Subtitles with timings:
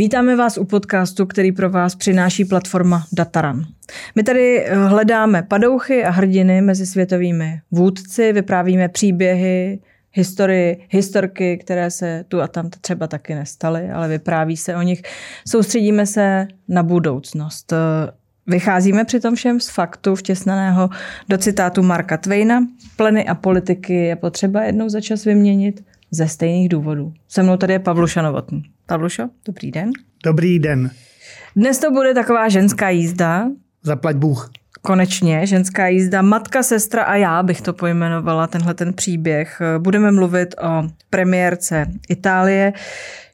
[0.00, 3.64] Vítáme vás u podcastu, který pro vás přináší platforma Dataran.
[4.14, 9.80] My tady eh, hledáme padouchy a hrdiny mezi světovými vůdci, vyprávíme příběhy,
[10.12, 15.02] historii, historky, které se tu a tam třeba taky nestaly, ale vypráví se o nich.
[15.48, 17.72] Soustředíme se na budoucnost.
[18.46, 20.88] Vycházíme přitom všem z faktu vtěsnaného
[21.28, 22.66] do citátu Marka Twaina.
[22.96, 27.12] Pleny a politiky je potřeba jednou za čas vyměnit ze stejných důvodů.
[27.28, 28.62] Se mnou tady je Pavluša Novotný.
[28.86, 29.90] Pavlušo, dobrý den.
[30.24, 30.90] Dobrý den.
[31.56, 33.48] Dnes to bude taková ženská jízda.
[33.82, 34.50] Zaplať Bůh.
[34.82, 39.62] Konečně, ženská jízda, matka, sestra a já bych to pojmenovala, tenhle ten příběh.
[39.78, 42.72] Budeme mluvit o premiérce Itálie,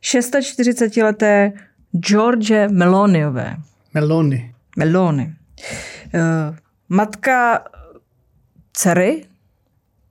[0.02, 1.52] 640-leté
[1.98, 3.56] George Meloniové.
[3.94, 4.54] Meloni.
[4.76, 5.34] Meloni.
[6.14, 6.56] Eh,
[6.88, 7.64] matka
[8.72, 9.24] dcery,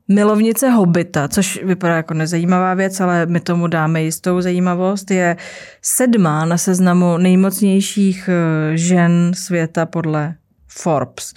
[0.08, 5.38] milovnice hobita, což vypadá jako nezajímavá věc, ale my tomu dáme jistou zajímavost, je
[5.82, 10.36] sedmá na seznamu nejmocnějších eh, žen světa podle
[10.68, 11.34] Forbes.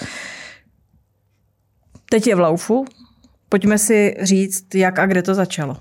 [2.11, 2.85] Teď je v laufu.
[3.49, 5.77] Pojďme si říct, jak a kde to začalo.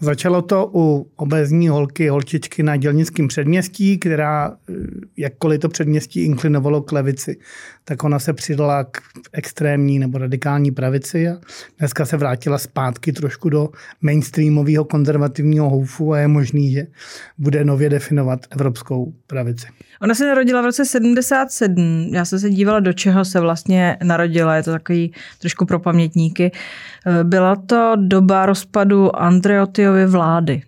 [0.00, 4.72] Začalo to u obezní holky, holčičky na dělnickém předměstí, která, eh,
[5.16, 7.36] jakkoliv to předměstí inklinovalo k levici,
[7.88, 8.98] tak ona se přidala k
[9.32, 11.36] extrémní nebo radikální pravici a
[11.78, 13.68] dneska se vrátila zpátky trošku do
[14.00, 16.86] mainstreamového konzervativního houfu a je možný, že
[17.38, 19.66] bude nově definovat evropskou pravici.
[20.02, 22.08] Ona se narodila v roce 77.
[22.12, 24.56] Já jsem se dívala, do čeho se vlastně narodila.
[24.56, 26.52] Je to takový trošku pro pamětníky.
[27.22, 30.62] Byla to doba rozpadu Andreotyovy vlády.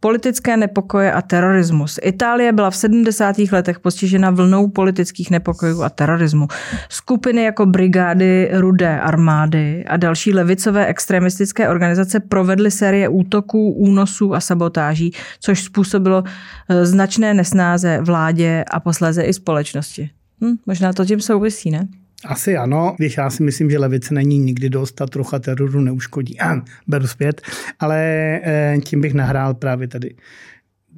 [0.00, 1.98] Politické nepokoje a terorismus.
[2.02, 3.36] Itálie byla v 70.
[3.52, 6.48] letech postižena vlnou politických nepokojů a terorismu.
[6.88, 14.40] Skupiny jako brigády Rudé armády a další levicové extremistické organizace provedly série útoků, únosů a
[14.40, 16.24] sabotáží, což způsobilo
[16.68, 20.10] eh, značné nesnáze vládě a posléze i společnosti.
[20.44, 21.88] Hm, možná to tím souvisí, ne?
[22.24, 26.40] Asi ano, když já si myslím, že levice není nikdy dost a trocha teroru neuškodí.
[26.40, 27.42] A, beru zpět,
[27.78, 27.98] ale
[28.42, 30.14] eh, tím bych nahrál právě tady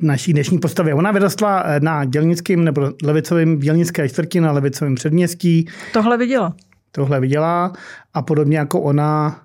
[0.03, 0.95] naší dnešní postavě.
[0.95, 5.67] Ona vyrostla eh, na dělnickém nebo levicovém dělnické čtvrti na levicovém předměstí.
[5.93, 6.55] Tohle viděla.
[6.93, 7.73] Tohle viděla
[8.15, 9.41] a podobně jako ona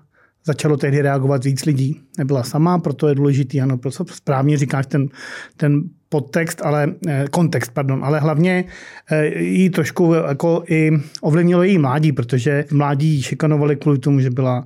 [0.46, 2.00] začalo tehdy reagovat víc lidí.
[2.18, 5.08] Nebyla sama, proto je důležitý, ano, proto správně říkáš ten,
[5.56, 5.82] ten
[6.16, 8.64] podtext, ale eh, kontext, pardon, ale hlavně
[9.10, 10.90] eh, jí trošku jako i
[11.20, 14.64] ovlivnilo její mládí, protože mládí šikanovali kvůli tomu, že byla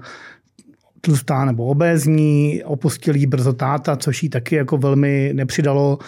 [1.00, 5.98] tlustá nebo obézní, opustil jí brzo táta, což jí taky jako velmi nepřidalo.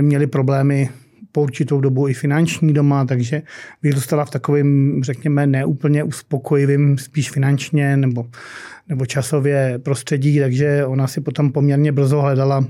[0.00, 0.90] Měli problémy
[1.32, 3.42] po určitou dobu i finanční doma, takže
[3.82, 8.26] vyrůstala v takovém, řekněme, neúplně uspokojivým, spíš finančně nebo,
[8.88, 12.64] nebo časově prostředí, takže ona si potom poměrně brzo hledala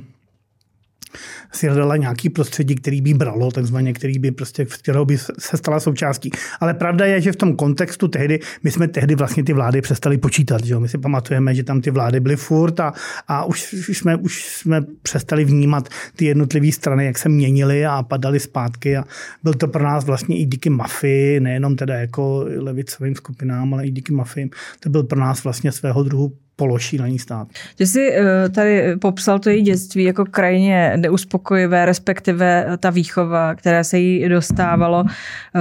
[1.52, 5.80] si hledala nějaký prostředí, který by bralo, takzvaně, který by prostě, kterého by se stala
[5.80, 6.30] součástí.
[6.60, 10.18] Ale pravda je, že v tom kontextu tehdy, my jsme tehdy vlastně ty vlády přestali
[10.18, 10.64] počítat.
[10.64, 10.80] Že jo?
[10.80, 12.92] My si pamatujeme, že tam ty vlády byly furt a,
[13.28, 18.02] a už, už, jsme, už jsme přestali vnímat ty jednotlivé strany, jak se měnily a
[18.02, 18.96] padaly zpátky.
[18.96, 19.04] A
[19.42, 23.90] byl to pro nás vlastně i díky mafii, nejenom teda jako levicovým skupinám, ale i
[23.90, 24.50] díky mafii.
[24.80, 27.48] To byl pro nás vlastně svého druhu pološílený stát.
[27.76, 33.84] Ty jsi eh, tady popsal to její dětství jako krajně neuspokojivé, respektive ta výchova, která
[33.84, 35.04] se jí dostávalo.
[35.06, 35.60] Eh,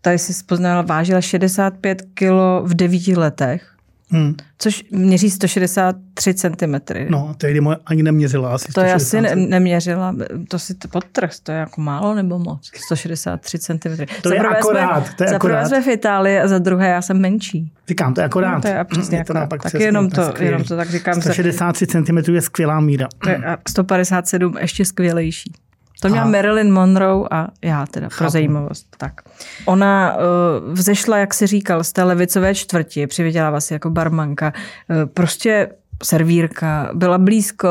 [0.00, 2.30] tady si poznala, vážila 65 kg
[2.62, 3.69] v devíti letech.
[4.10, 4.34] Hmm.
[4.58, 6.74] Což měří 163 cm.
[7.08, 10.14] No, tehdy moje ani neměřila asi To já asi ne, neměřila,
[10.48, 12.70] to si to podtrh, to je jako málo nebo moc?
[12.84, 13.78] 163 cm.
[14.22, 15.06] To za je akorát.
[15.06, 15.66] Jsme, to je za akorát.
[15.66, 17.72] jsme v Itálii a za druhé já jsem menší.
[17.88, 18.54] Říkám, to je akorát.
[18.54, 19.62] No, to je přesně je to akorát.
[19.62, 21.22] Tak jenom to, jenom to tak říkám.
[21.22, 23.08] 163 cm je skvělá míra.
[23.22, 25.52] To je 157 ještě skvělejší.
[26.00, 26.28] To měla a.
[26.28, 28.18] Marilyn Monroe a já teda Chápu.
[28.18, 28.86] pro zajímavost.
[28.98, 29.20] Tak.
[29.66, 34.52] Ona uh, vzešla, jak si říkal, z té levicové čtvrti, přivydělává si jako barmanka.
[34.88, 35.68] Uh, prostě
[36.02, 37.68] servírka, byla blízko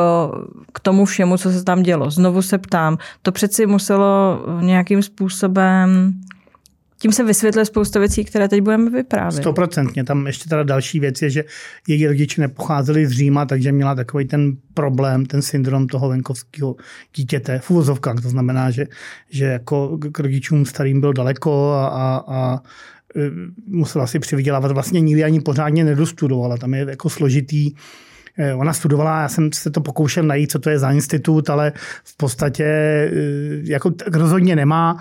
[0.74, 2.12] k tomu všemu, co se tam dělo.
[2.12, 6.14] Znovu se ptám, to přeci muselo nějakým způsobem
[7.02, 9.44] tím se vysvětluje spousta věcí, které teď budeme vyprávět.
[9.44, 10.04] Stoprocentně.
[10.04, 11.44] Tam ještě teda další věc je, že
[11.88, 16.76] její rodiče nepocházeli z Říma, takže měla takový ten problém, ten syndrom toho venkovského
[17.16, 18.22] dítěte v uvozovkách.
[18.22, 18.86] To znamená, že,
[19.30, 22.60] že jako k rodičům starým byl daleko a, a, a
[23.16, 23.20] e,
[23.68, 24.72] musela si přivydělávat.
[24.72, 26.58] Vlastně nikdy ani pořádně nedostudovala.
[26.58, 27.72] Tam je jako složitý
[28.38, 31.72] e, Ona studovala, já jsem se to pokoušel najít, co to je za institut, ale
[32.04, 33.10] v podstatě e,
[33.64, 34.98] jako rozhodně nemá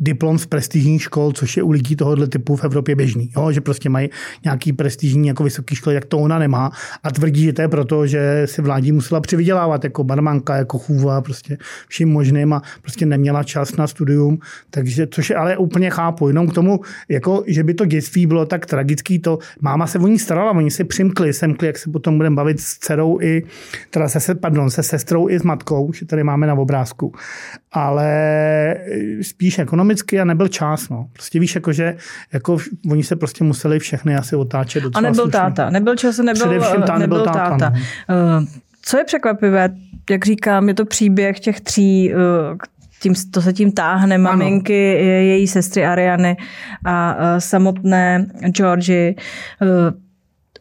[0.00, 3.30] diplom z prestižních škol, což je u lidí tohohle typu v Evropě běžný.
[3.36, 3.52] Jo?
[3.52, 4.08] Že prostě mají
[4.44, 6.70] nějaký prestižní jako vysoké školy, tak to ona nemá.
[7.02, 11.20] A tvrdí, že to je proto, že si vládí musela přivydělávat jako barmanka, jako chůva,
[11.20, 11.58] prostě
[11.88, 14.38] vším možným a prostě neměla čas na studium.
[14.70, 16.28] Takže, což je ale úplně chápu.
[16.28, 20.06] Jenom k tomu, jako, že by to dětství bylo tak tragický, to máma se o
[20.06, 23.42] ní starala, oni si přimkli, semkli, jak se potom budeme bavit s dcerou i,
[23.90, 27.12] teda se, pardon, se sestrou i s matkou, že tady máme na obrázku.
[27.72, 28.76] Ale
[29.22, 30.88] spíš ekonomicky a nebyl čas.
[30.88, 31.06] No.
[31.12, 31.96] Prostě víš, jako, že
[32.32, 32.56] jako,
[32.90, 35.32] oni se prostě museli všechny asi otáčet A nebyl slušný.
[35.32, 35.70] táta.
[35.70, 37.58] Nebyl čas, nebyl, Především tá, nebyl, nebyl táta.
[37.58, 37.72] táta.
[38.08, 38.38] No.
[38.38, 38.46] Uh,
[38.82, 39.68] co je překvapivé,
[40.10, 42.56] jak říkám, je to příběh těch tří, uh,
[43.02, 45.08] tím, to se tím táhne, maminky, ano.
[45.08, 46.36] její sestry Ariany
[46.84, 49.14] a uh, samotné Georgie.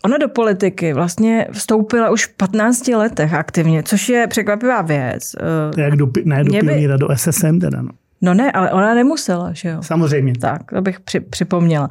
[0.05, 5.35] Ona do politiky vlastně vstoupila už v 15 letech aktivně, což je překvapivá věc.
[5.77, 6.87] Jak do, ne do by...
[6.97, 7.89] do SSM teda, no.
[8.21, 9.83] No ne, ale ona nemusela, že jo?
[9.83, 10.33] Samozřejmě.
[10.41, 11.89] Tak, to bych při, připomněla.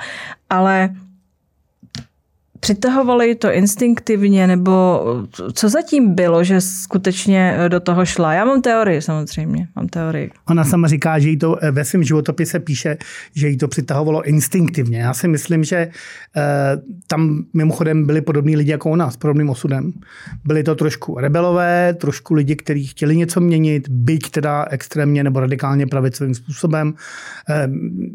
[0.50, 0.90] Ale
[2.64, 5.02] Přitahovali to instinktivně, nebo
[5.52, 8.32] co zatím bylo, že skutečně do toho šla?
[8.32, 10.31] Já mám teorii samozřejmě, mám teorii.
[10.49, 12.96] Ona sama říká, že jí to ve svém životopise píše,
[13.34, 14.99] že jí to přitahovalo instinktivně.
[14.99, 15.93] Já si myslím, že eh,
[17.06, 19.93] tam mimochodem byli podobní lidi jako ona s podobným osudem.
[20.44, 25.87] Byli to trošku rebelové, trošku lidi, kteří chtěli něco měnit, byť teda extrémně nebo radikálně
[25.87, 26.94] pravicovým způsobem.
[27.49, 27.69] Eh,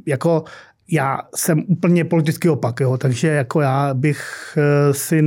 [0.06, 0.44] jako
[0.92, 4.24] já jsem úplně politický opak, jo, takže jako já bych
[4.58, 5.24] eh, si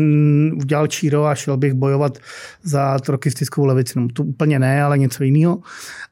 [0.54, 2.18] udělal číro a šel bych bojovat
[2.62, 4.00] za trokistickou levici.
[4.00, 5.60] No, to úplně ne, ale něco jiného.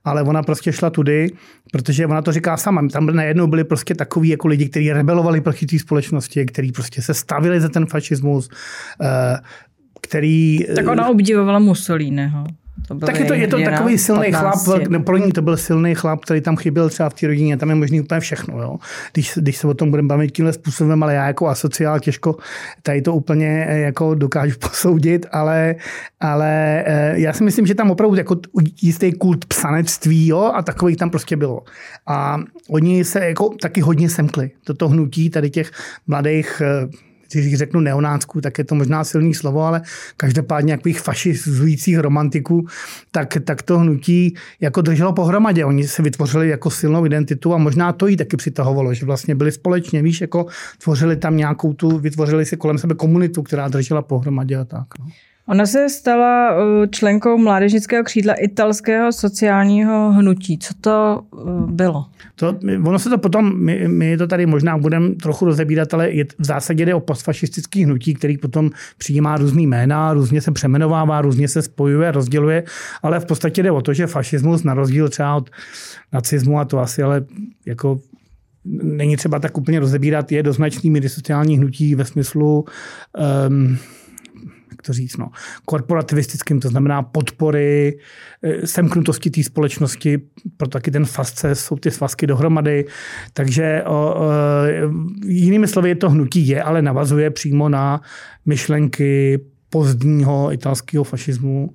[0.04, 1.32] Ale ona prostě šla tudy,
[1.72, 2.88] protože ona to říká sama.
[2.88, 7.14] Tam najednou byli prostě takový jako lidi, kteří rebelovali proti té společnosti, kteří prostě se
[7.14, 8.48] stavili za ten fašismus,
[9.02, 9.38] eh,
[10.02, 10.58] který...
[10.74, 12.44] Tak ona obdivovala Mussoliniho.
[12.88, 14.58] To tak je to, je to takový silný chlap,
[15.04, 17.74] pro ní to byl silný chlap, který tam chyběl třeba v té rodině, tam je
[17.74, 18.62] možný úplně všechno.
[18.62, 18.76] Jo?
[19.12, 22.36] Když, když se o tom budeme bavit tímhle způsobem, ale já jako asociál těžko
[22.82, 25.74] tady to úplně eh, jako dokážu posoudit, ale,
[26.20, 28.36] ale eh, já si myslím, že tam opravdu jako
[28.82, 30.52] jistý kult psanectví jo?
[30.54, 31.62] a takových tam prostě bylo.
[32.06, 32.38] A
[32.70, 34.50] oni se jako taky hodně semkli.
[34.64, 35.70] Toto hnutí tady těch
[36.06, 39.82] mladých eh, když řeknu neonácků, tak je to možná silný slovo, ale
[40.16, 42.66] každopádně nějakých fašizujících romantiků,
[43.10, 45.64] tak, tak to hnutí jako drželo pohromadě.
[45.64, 49.52] Oni se vytvořili jako silnou identitu a možná to jí taky přitahovalo, že vlastně byli
[49.52, 50.46] společně, víš, jako
[50.82, 54.86] tvořili tam nějakou tu, vytvořili si kolem sebe komunitu, která držela pohromadě a tak.
[54.98, 55.06] No.
[55.50, 60.58] Ona se stala uh, členkou mládežnického křídla italského sociálního hnutí.
[60.58, 62.06] Co to uh, bylo?
[62.34, 66.24] To, ono se to potom, my, my to tady možná budeme trochu rozebírat, ale je,
[66.38, 71.48] v zásadě jde o postfašistický hnutí, který potom přijímá různý jména, různě se přemenovává, různě
[71.48, 72.64] se spojuje, rozděluje,
[73.02, 75.50] ale v podstatě jde o to, že fašismus na rozdíl třeba od
[76.12, 77.24] nacismu a to asi ale
[77.66, 78.00] jako
[78.82, 82.64] není třeba tak úplně rozebírat, je do značný míry sociální hnutí ve smyslu
[83.48, 83.78] um,
[84.82, 85.28] to říct, no,
[85.64, 87.98] korporativistickým, to znamená podpory,
[88.42, 90.18] eh, semknutosti té společnosti,
[90.56, 92.84] pro taky ten fasce jsou ty svazky dohromady.
[93.32, 94.24] Takže o, o,
[95.24, 98.00] jinými slovy je to hnutí je, ale navazuje přímo na
[98.46, 101.70] myšlenky pozdního italského fašismu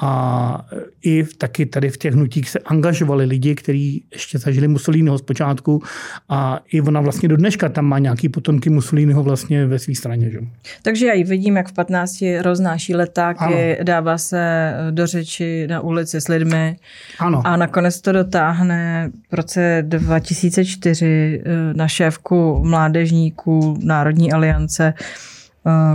[0.00, 0.66] a
[1.04, 5.82] i taky tady v těch hnutích se angažovali lidi, kteří ještě zažili Mussoliniho zpočátku
[6.28, 10.30] a i ona vlastně do dneška tam má nějaký potomky Mussoliniho vlastně ve své straně.
[10.30, 10.38] Že?
[10.82, 13.84] Takže já ji vidím, jak v 15 roznáší letáky, ano.
[13.84, 16.76] dává se do řeči na ulici s lidmi
[17.18, 17.42] ano.
[17.44, 24.94] a nakonec to dotáhne v roce 2004 eh, na šéfku mládežníků Národní aliance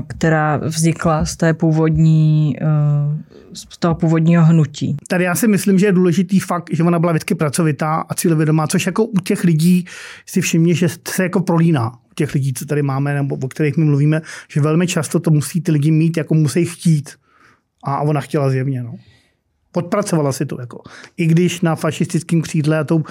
[0.08, 2.65] která vznikla z té původní, eh,
[3.53, 4.98] z toho původního hnutí.
[5.08, 8.67] Tady já si myslím, že je důležitý fakt, že ona byla vždycky pracovitá a cílevědomá,
[8.67, 9.86] což jako u těch lidí
[10.25, 13.77] si všimně, že se jako prolíná u těch lidí, co tady máme, nebo o kterých
[13.77, 17.10] my mluvíme, že velmi často to musí ty lidi mít, jako musí chtít.
[17.84, 18.84] A ona chtěla zjevně.
[18.84, 18.96] No
[19.74, 20.58] podpracovala si to.
[20.60, 20.82] Jako.
[21.18, 23.03] I když na fašistickém křídle a tou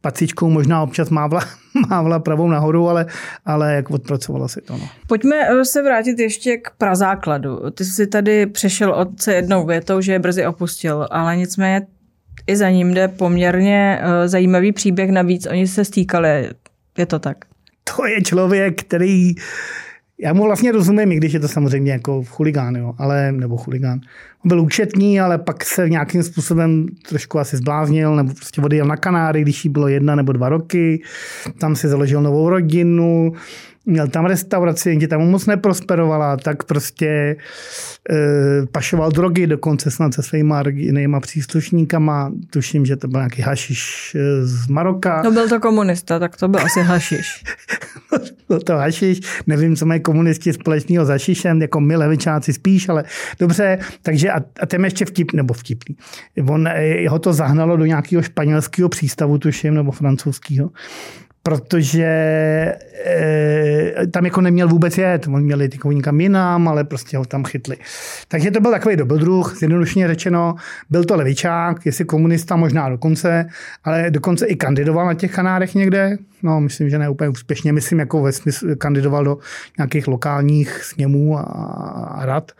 [0.00, 1.40] pacičkou možná občas mávla,
[1.88, 3.06] mávla pravou nahoru, ale,
[3.44, 4.72] ale jak odpracovala si to.
[4.72, 4.88] No.
[5.06, 7.70] Pojďme eh, se vrátit ještě k prazákladu.
[7.70, 11.86] Ty jsi tady přešel otce jednou větou, že je brzy opustil, ale nicméně
[12.46, 16.48] i za ním jde poměrně eh, zajímavý příběh, navíc oni se stýkali.
[16.98, 17.36] Je to tak?
[17.96, 19.34] To je člověk, který
[20.20, 24.00] já mu vlastně rozumím, i když je to samozřejmě jako chuligán, jo, ale, nebo chuligán.
[24.46, 29.42] Byl účetní, ale pak se nějakým způsobem trošku asi zbláznil, nebo prostě odjel na Kanáry,
[29.42, 31.02] když jí bylo jedna nebo dva roky.
[31.58, 33.32] Tam si založil novou rodinu.
[33.86, 37.36] měl tam restauraci, jenže tam moc neprosperovala, tak prostě e,
[38.72, 42.32] pašoval drogy dokonce snad se svýma jinýma příslušníkama.
[42.50, 45.22] Tuším, že to byl nějaký hašiš e, z Maroka.
[45.24, 47.44] No byl to komunista, tak to byl asi hašiš.
[48.48, 49.20] byl to hašiš.
[49.46, 53.04] Nevím, co mají komunisti společného s hašišem, jako my levičáci spíš, ale
[53.40, 53.78] dobře.
[54.02, 55.96] Takže a, a ten ještě vtip, nebo vtipný.
[56.48, 60.70] On, e, ho to zahnalo do nějakého španělského přístavu, tuším, nebo francouzského
[61.46, 62.04] protože
[63.06, 65.26] e, tam jako neměl vůbec jet.
[65.26, 67.76] On měl jít jako někam jinam, ale prostě ho tam chytli.
[68.28, 70.54] Takže to byl takový dobrodruh, zjednodušeně řečeno.
[70.90, 73.46] Byl to levičák, jestli komunista, možná dokonce,
[73.84, 76.16] ale dokonce i kandidoval na těch Kanárech někde.
[76.42, 77.72] No, myslím, že ne úplně úspěšně.
[77.72, 79.38] Myslím, jako ve smyslu kandidoval do
[79.78, 82.52] nějakých lokálních sněmů a, a rad.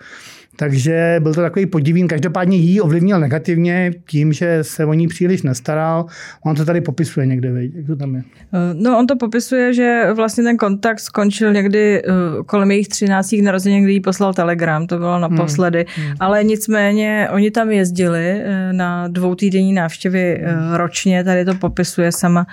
[0.56, 2.08] Takže byl to takový podivín.
[2.08, 6.06] Každopádně jí ovlivnil negativně tím, že se o ní příliš nestaral.
[6.44, 7.70] On to tady popisuje někde, veď?
[7.74, 8.22] jak to tam je?
[8.52, 12.10] Eh, no on to popisuje, že vlastně ten kontakt skončil někdy eh,
[12.46, 13.34] kolem jejich 13.
[13.42, 15.86] narozenin, kdy jí poslal telegram, to bylo naposledy.
[15.96, 16.06] Hmm.
[16.06, 16.16] Hmm.
[16.20, 20.74] Ale nicméně oni tam jezdili eh, na dvoutýdenní návštěvy hmm.
[20.74, 22.46] ročně, tady to popisuje sama.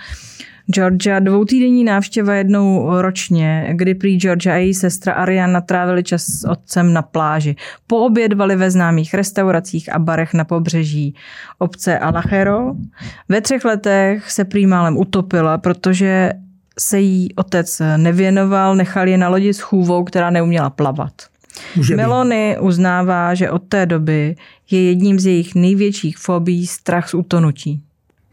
[0.68, 6.48] Georgia dvoutýdenní návštěva jednou ročně, kdy prý Georgia a její sestra Ariana trávili čas s
[6.48, 7.56] otcem na pláži.
[7.88, 11.16] Poobědvali ve známých restauracích a barech na pobřeží
[11.60, 12.76] obce Alachero.
[13.30, 16.32] Ve třech letech se prý málem utopila, protože
[16.80, 21.14] se jí otec nevěnoval, nechal je na lodi s chůvou, která neuměla plavat.
[21.76, 24.36] Může Melony uznává, že od té doby
[24.72, 27.82] je jedním z jejich největších fobí strach z utonutí.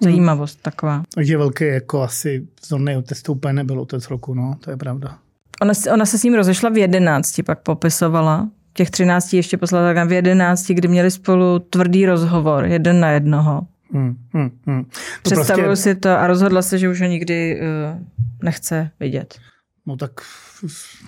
[0.00, 0.62] Zajímavost hmm.
[0.62, 1.02] taková.
[1.14, 5.19] Takže velký jako asi vzorný otec to úplně nebyl otec roku, no, to je pravda.
[5.62, 8.49] Ona, ona se s ním rozešla v jedenácti, pak popisovala.
[8.73, 13.66] Těch třinácti ještě poslala tak v jedenácti, kdy měli spolu tvrdý rozhovor, jeden na jednoho.
[13.92, 14.85] Hmm, hmm, hmm.
[15.23, 15.83] Představuju prostě...
[15.83, 18.02] si to a rozhodla se, že už ho nikdy uh,
[18.42, 19.38] nechce vidět.
[19.87, 20.11] No tak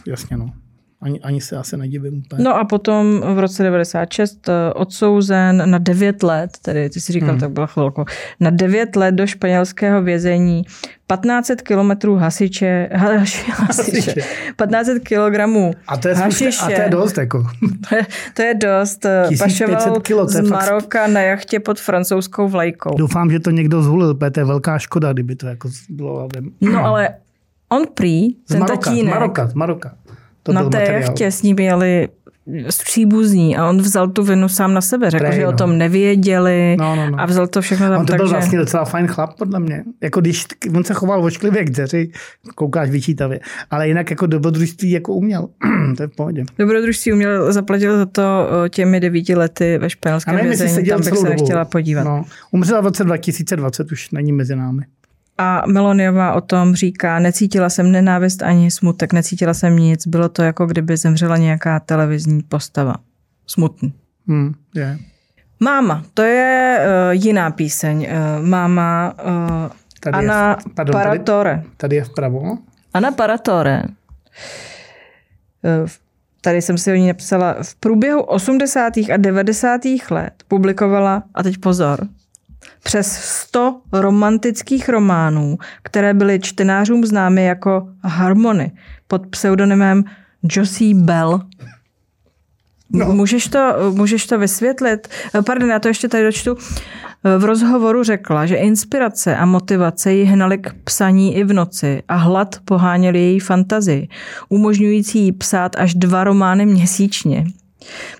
[0.06, 0.52] jasně no.
[1.02, 2.44] Ani, ani se asi nedivím úplně.
[2.44, 7.28] No a potom v roce 96 eh, odsouzen na 9 let, tedy ty si říkal,
[7.28, 7.40] hmm.
[7.40, 8.04] tak byla chvilku,
[8.40, 16.08] na 9 let do španělského vězení 1500 kilometrů hasiče, hasiče, hasiče, 1500 kilogramů a to
[16.08, 17.46] je, hasiče, a to je dost, jako.
[17.88, 19.06] To je, to je dost.
[19.38, 21.10] Pašoval kilo, z Maroka fakt...
[21.10, 22.94] na jachtě pod francouzskou vlajkou.
[22.98, 26.28] Doufám, že to někdo zhulil, to je velká škoda, kdyby to jako bylo.
[26.60, 27.08] No ale
[27.72, 29.94] on prý, ten z Maroka, tatínek, z Maroka, z Maroka.
[30.42, 32.08] To na té jachtě s ním jeli
[32.84, 35.10] příbuzní a on vzal tu vinu sám na sebe.
[35.10, 35.48] Řekl, Prej, že no.
[35.48, 37.20] o tom nevěděli no, no, no.
[37.20, 38.32] a vzal to všechno tam On to byl že...
[38.32, 39.84] vlastně docela fajn chlap, podle mě.
[40.00, 42.10] Jako když on se choval ošklivě k dceři,
[42.54, 45.48] koukáš vyčítavě, ale jinak jako dobrodružství jako uměl.
[45.96, 46.44] to je v pohodě.
[46.58, 51.64] Dobrodružství uměl, zaplatil za to těmi devíti lety ve španělském vězení, tam bych se nechtěla
[51.64, 52.04] podívat.
[52.04, 52.24] No.
[52.50, 54.82] Umřela v roce 2020, už není mezi námi.
[55.38, 60.42] A Meloniová o tom říká, necítila jsem nenávist ani smutek, necítila jsem nic, bylo to
[60.42, 62.94] jako kdyby zemřela nějaká televizní postava.
[63.46, 63.92] Smutný.
[64.28, 64.98] Hmm, yeah.
[65.60, 68.08] Máma, to je uh, jiná píseň.
[68.10, 69.30] Uh, máma uh,
[70.00, 71.56] tady Anna je, pardon, Paratore.
[71.56, 72.58] Tady, tady je vpravo.
[72.94, 73.82] Anna Paratore.
[73.84, 73.90] Uh,
[76.40, 78.96] tady jsem si o ní napsala, v průběhu 80.
[78.96, 79.80] a 90.
[80.10, 82.08] let publikovala, a teď pozor,
[82.82, 88.72] přes 100 romantických románů, které byly čtenářům známy jako Harmony
[89.08, 90.04] pod pseudonymem
[90.42, 91.40] Josie Bell.
[92.94, 93.06] No.
[93.06, 95.08] Můžeš, to, můžeš to vysvětlit?
[95.46, 96.56] Pardon, já to ještě tady dočtu.
[97.38, 102.14] V rozhovoru řekla, že inspirace a motivace ji hnaly k psaní i v noci a
[102.16, 104.08] hlad poháněl její fantazii,
[104.48, 107.44] umožňující jí psát až dva romány měsíčně.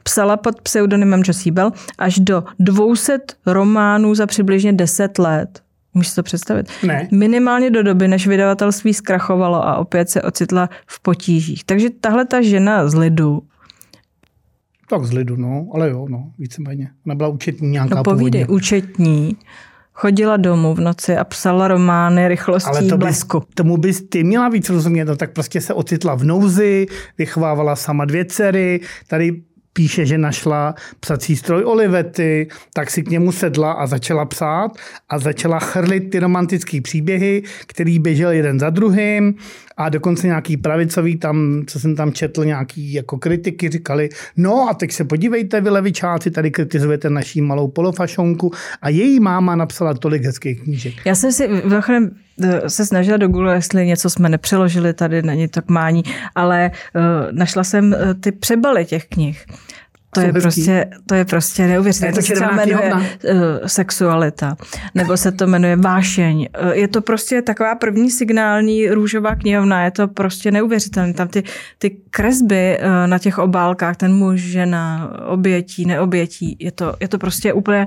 [0.02, 5.62] Psala pod pseudonymem Josie Bell až do 200 románů za přibližně 10 let.
[5.94, 6.68] Můžeš si to představit?
[6.82, 7.08] Ne.
[7.10, 11.64] Minimálně do doby, než vydavatelství zkrachovalo a opět se ocitla v potížích.
[11.64, 13.42] Takže tahle ta žena z lidu
[14.92, 16.90] tak z lidu, no, ale jo, no, víceméně.
[17.06, 18.56] Ona byla účetní nějaká No povídej, původně.
[18.56, 19.36] účetní,
[19.92, 23.40] chodila domů v noci a psala romány rychlostí Ale to blesku.
[23.40, 26.86] By, tomu bys ty měla víc rozumět, no, tak prostě se ocitla v nouzi,
[27.18, 29.42] vychovávala sama dvě dcery, tady
[29.72, 34.72] píše, že našla psací stroj Olivety, tak si k němu sedla a začala psát
[35.08, 39.34] a začala chrlit ty romantické příběhy, který běžel jeden za druhým
[39.76, 44.74] a dokonce nějaký pravicový tam, co jsem tam četl, nějaký jako kritiky říkali, no a
[44.74, 48.52] teď se podívejte, vy levičáci, tady kritizujete naší malou polofašonku
[48.82, 50.94] a její máma napsala tolik hezkých knížek.
[51.04, 51.62] Já jsem si eh,
[52.66, 56.02] se snažila do Google, jestli něco jsme nepřeložili, tady není to k mání,
[56.34, 59.46] ale uh, našla jsem uh, ty přebaly těch knih.
[60.14, 62.14] to je, prostě, to je prostě neuvěřitelné.
[62.14, 63.00] To se třeba jmenuje uh,
[63.66, 64.56] sexualita,
[64.94, 66.48] nebo se to jmenuje vášeň.
[66.62, 71.14] Uh, je to prostě taková první signální růžová knihovna, je to prostě neuvěřitelné.
[71.14, 71.42] Tam ty,
[71.78, 77.18] ty kresby uh, na těch obálkách, ten muž, žena, obětí, neobětí, je to, je to
[77.18, 77.86] prostě úplně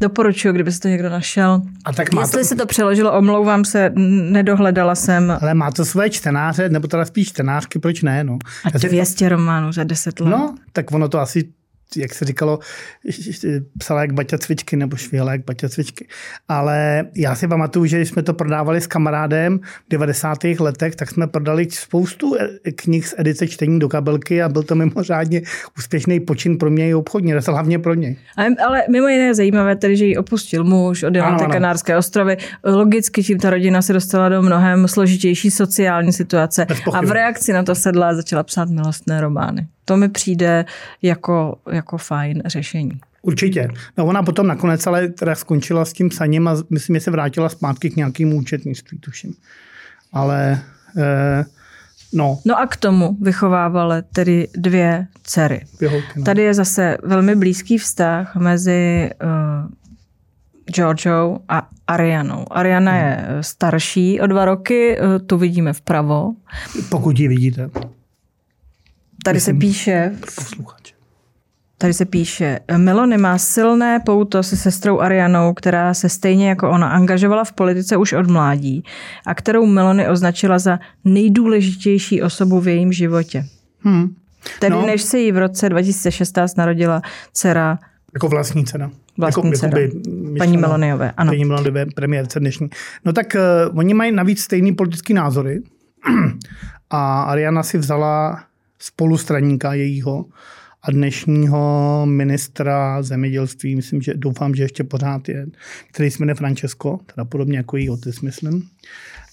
[0.00, 1.62] doporučuji, kdyby se to někdo našel.
[1.84, 2.44] A tak má Jestli to...
[2.44, 3.92] se to přeložilo, omlouvám se,
[4.30, 5.38] nedohledala jsem.
[5.40, 8.24] Ale má to své čtenáře, nebo teda spíš čtenářky, proč ne?
[8.24, 8.38] No.
[8.64, 10.30] A 200 románů za 10 let.
[10.30, 11.48] No, tak ono to asi
[11.96, 12.58] jak se říkalo,
[13.78, 16.06] psala jak Baťa cvičky nebo švěla jak Baťa cvičky.
[16.48, 20.38] Ale já si pamatuju, že jsme to prodávali s kamarádem v 90.
[20.60, 24.74] letech, tak jsme prodali spoustu e, knih z edice čtení do kabelky a byl to
[24.74, 25.42] mimořádně
[25.78, 28.16] úspěšný počin pro mě i obchodně, hlavně pro něj.
[28.66, 32.36] Ale mimo jiné je zajímavé tedy, že ji opustil muž, odjel na ty Kanárské ostrovy.
[32.64, 37.62] Logicky tím ta rodina se dostala do mnohem složitější sociální situace a v reakci na
[37.62, 39.66] to sedla a začala psát milostné romány.
[39.84, 40.64] To mi přijde
[41.02, 43.00] jako, jako fajn řešení.
[43.22, 43.68] Určitě.
[43.98, 47.48] No ona potom nakonec ale teda skončila s tím psaním a myslím, že se vrátila
[47.48, 49.34] zpátky k nějakému účetnictví, tuším.
[50.12, 50.60] Ale
[50.98, 51.44] eh,
[52.12, 52.38] no.
[52.44, 55.60] No a k tomu vychovávala tedy dvě dcery.
[56.16, 56.24] no.
[56.24, 59.70] Tady je zase velmi blízký vztah mezi uh,
[60.74, 62.44] Georgiou a Arianou.
[62.50, 63.00] Ariana hmm.
[63.00, 66.34] je starší o dva roky, uh, tu vidíme vpravo.
[66.88, 67.70] Pokud ji vidíte.
[69.24, 70.12] Tady se píše...
[71.78, 76.88] Tady se píše, Melony má silné pouto se sestrou Arianou, která se stejně jako ona
[76.88, 78.84] angažovala v politice už od mládí
[79.26, 83.44] a kterou Melony označila za nejdůležitější osobu v jejím životě.
[83.80, 84.14] Hmm.
[84.60, 84.86] Tedy no.
[84.86, 87.02] než se jí v roce 2016 narodila
[87.32, 87.78] dcera.
[88.14, 88.90] Jako vlastní dcera.
[89.18, 89.78] Vlastní jako, dcera.
[89.78, 91.32] Jakoby, paní Meloniové, ano.
[91.32, 92.70] Paní Meloniové, premiérce dnešní.
[93.04, 93.26] No tak
[93.70, 95.62] uh, oni mají navíc stejný politický názory
[96.90, 98.44] a Ariana si vzala
[98.84, 100.24] spolustraníka jejího
[100.82, 105.46] a dnešního ministra zemědělství, myslím, že doufám, že ještě pořád je,
[105.92, 108.68] který se jmenuje Francesco, teda podobně jako její otec, myslím.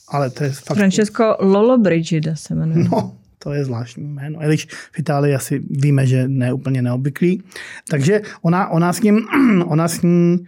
[0.07, 0.77] Ale to je fakt...
[0.77, 2.89] Francesco Lollobrigida se jmenuje.
[2.91, 4.43] No, to je zvláštní jméno.
[4.43, 7.43] I když v Itálii asi víme, že ne úplně neobvyklý.
[7.89, 9.19] Takže ona, ona s ním,
[9.65, 10.45] ona s ním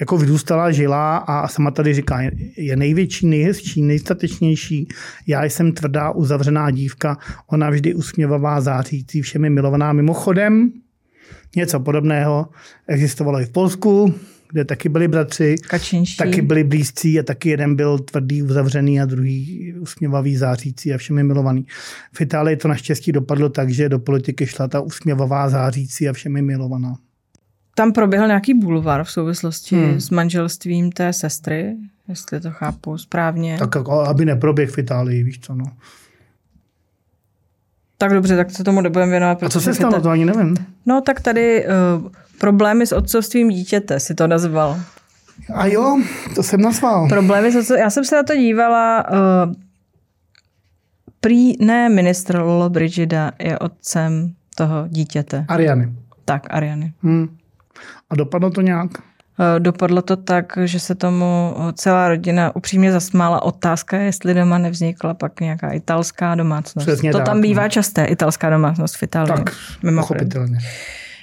[0.00, 2.20] jako vyrůstala, žila a sama tady říká,
[2.56, 4.88] je největší, nejhezčí, nejstatečnější.
[5.26, 9.92] Já jsem tvrdá, uzavřená dívka, ona vždy usměvavá, zářící, všemi milovaná.
[9.92, 10.72] Mimochodem,
[11.56, 12.48] něco podobného
[12.86, 14.14] existovalo i v Polsku,
[14.52, 16.16] kde taky byli bratři, Kačinští.
[16.16, 21.24] taky byli blízcí a taky jeden byl tvrdý, uzavřený a druhý usměvavý, zářící a všemi
[21.24, 21.66] milovaný.
[22.12, 26.42] V Itálii to naštěstí dopadlo tak, že do politiky šla ta usměvavá, zářící a všemi
[26.42, 26.96] milovaná
[27.74, 30.00] tam proběhl nějaký bulvar v souvislosti hmm.
[30.00, 31.76] s manželstvím té sestry,
[32.08, 33.58] jestli to chápu správně.
[33.58, 35.64] Tak jako, aby neproběh v Itálii, víš co, no.
[37.98, 39.42] Tak dobře, tak se tomu nebudeme věnovat.
[39.42, 40.56] A co se stalo, to ani nevím.
[40.86, 44.80] No tak tady uh, problémy s otcovstvím dítěte si to nazval.
[45.54, 46.02] A jo,
[46.34, 47.08] to jsem nazval.
[47.08, 49.54] Problémy s otcovstvím, já jsem se na to dívala, uh,
[51.20, 55.44] prý ne ministr Lolo Brigida je otcem toho dítěte.
[55.48, 55.92] Ariany.
[56.24, 56.92] Tak, Ariany.
[57.02, 57.36] Hmm.
[58.10, 58.90] A dopadlo to nějak?
[59.40, 63.42] Eh, dopadlo to tak, že se tomu celá rodina upřímně zasmála.
[63.42, 66.86] Otázka je, jestli doma nevznikla pak nějaká italská domácnost.
[66.86, 67.68] Přesně to tak, tam bývá no.
[67.68, 69.36] časté, italská domácnost v Itálii.
[69.36, 69.54] Tak,
[69.94, 70.58] pochopitelně.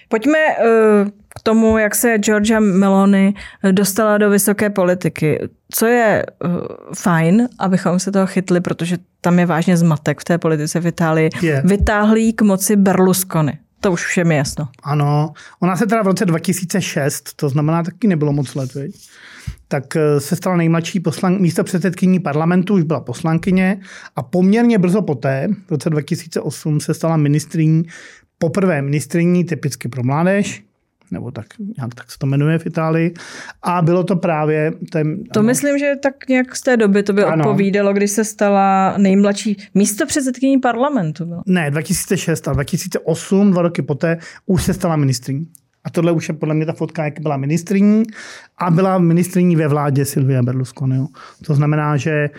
[0.08, 3.34] Pojďme eh, k tomu, jak se Georgia Meloni
[3.72, 5.50] dostala do vysoké politiky.
[5.72, 6.48] Co je eh,
[6.96, 11.30] fajn, abychom se toho chytli, protože tam je vážně zmatek v té politice v Itálii.
[11.42, 11.62] Je.
[11.66, 13.58] Vytáhlí k moci Berlusconi.
[13.82, 14.68] To už všem je jasno.
[14.84, 15.34] Ano.
[15.60, 19.10] Ona se teda v roce 2006, to znamená taky nebylo moc let, viď?
[19.68, 23.80] tak eh, se stala nejmladší poslan, místo předsedkyní parlamentu, už byla poslankyně
[24.16, 27.84] a poměrně brzo poté, v roce 2008, se stala ministriní,
[28.38, 30.64] poprvé ministriní typicky pro mládež,
[31.12, 31.46] nebo tak
[31.78, 33.14] nějak tak se to jmenuje v Itálii.
[33.64, 34.72] A bylo to právě...
[34.92, 35.48] Ten, to ano.
[35.48, 37.44] myslím, že tak nějak z té doby to by ano.
[37.44, 41.26] odpovídalo, když se stala nejmladší místo předsedkyní parlamentu.
[41.26, 41.42] Bylo.
[41.46, 45.48] Ne, 2006 a 2008, dva roky poté, už se stala ministriní.
[45.84, 48.04] A tohle už je podle mě ta fotka, jak byla ministriní
[48.62, 51.00] a byla ministriní ve vládě Silvia Berlusconi.
[51.46, 52.30] To znamená, že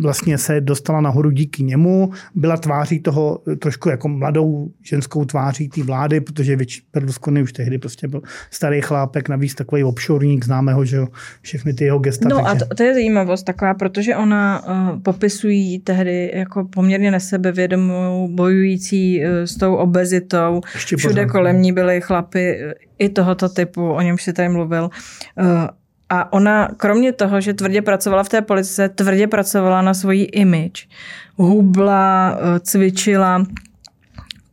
[0.00, 5.82] vlastně se dostala nahoru díky němu, byla tváří toho trošku jako mladou ženskou tváří té
[5.82, 6.56] vlády, protože
[6.92, 10.98] Berlusconi už tehdy prostě byl starý chlápek, navíc takový obšorník, známe ho, že
[11.42, 12.28] všechny ty jeho gesta.
[12.28, 12.64] No takže...
[12.64, 19.20] a to, to, je zajímavost taková, protože ona uh, popisují tehdy jako poměrně nesebevědomou bojující
[19.20, 20.60] uh, s tou obezitou.
[20.74, 21.32] Ještě Všude pořád.
[21.32, 22.58] kolem ní byly chlapy
[22.98, 24.90] i tohoto typu, o němž si tady mluvil.
[25.38, 25.68] Eh,
[26.08, 30.88] a ona, kromě toho, že tvrdě pracovala v té politice, tvrdě pracovala na svoji image.
[31.36, 33.44] Hubla, eh, cvičila,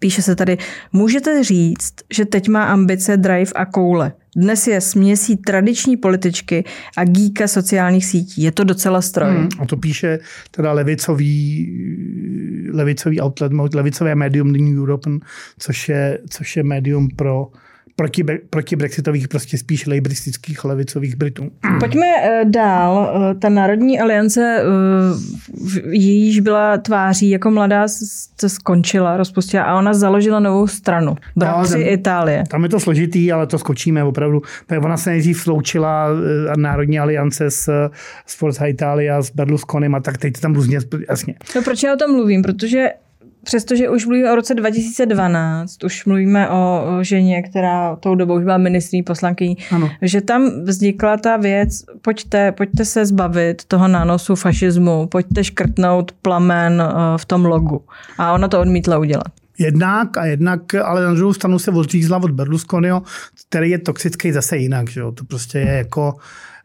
[0.03, 0.57] Píše se tady,
[0.93, 4.11] můžete říct, že teď má ambice, drive a koule.
[4.35, 6.63] Dnes je směsí tradiční političky
[6.97, 8.43] a gíka sociálních sítí.
[8.43, 9.35] Je to docela stroj.
[9.35, 10.19] Hmm, a to píše
[10.51, 11.67] teda levicový,
[12.73, 15.19] levicový outlet, levicové médium New European,
[15.59, 17.47] což je, což je médium pro
[17.95, 21.51] proti, proti brexitových, prostě spíš lejbristických levicových Britů.
[21.79, 23.13] Pojďme eh, dál.
[23.31, 29.93] Eh, ta Národní aliance, eh, jejíž byla tváří jako mladá, se skončila, rozpustila a ona
[29.93, 31.15] založila novou stranu.
[31.35, 32.43] Bratři no, Itálie.
[32.49, 34.41] Tam je to složitý, ale to skočíme opravdu.
[34.81, 36.07] Ona se nejdřív sloučila
[36.57, 37.89] Národní aliance s,
[38.25, 40.79] s Forza Italia, s Berlusconem a tak teď tam různě,
[41.09, 41.35] jasně.
[41.55, 42.41] No proč já o tom mluvím?
[42.41, 42.89] Protože
[43.43, 48.57] Přestože už mluvíme o roce 2012, už mluvíme o, ženě, která tou dobou už byla
[48.57, 49.91] ministrní poslankyní, ano.
[50.01, 56.81] že tam vznikla ta věc, pojďte, pojďte se zbavit toho nánosu fašismu, pojďte škrtnout plamen
[56.81, 57.81] eh, v tom logu.
[58.17, 59.27] A ona to odmítla udělat.
[59.59, 63.01] Jednak a jednak, ale na druhou stranu se odřízla od Berlusconiho,
[63.47, 64.89] který je toxický zase jinak.
[64.89, 65.11] Že jo?
[65.11, 66.15] To prostě je jako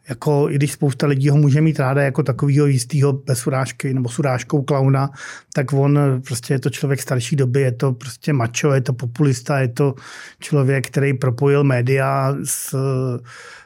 [0.08, 4.08] jako, i když spousta lidí ho může mít ráda jako takového jistého bez urážky nebo
[4.08, 5.10] s urážkou klauna,
[5.54, 9.58] tak on prostě je to člověk starší doby, je to prostě macho, je to populista,
[9.58, 9.94] je to
[10.40, 12.74] člověk, který propojil média s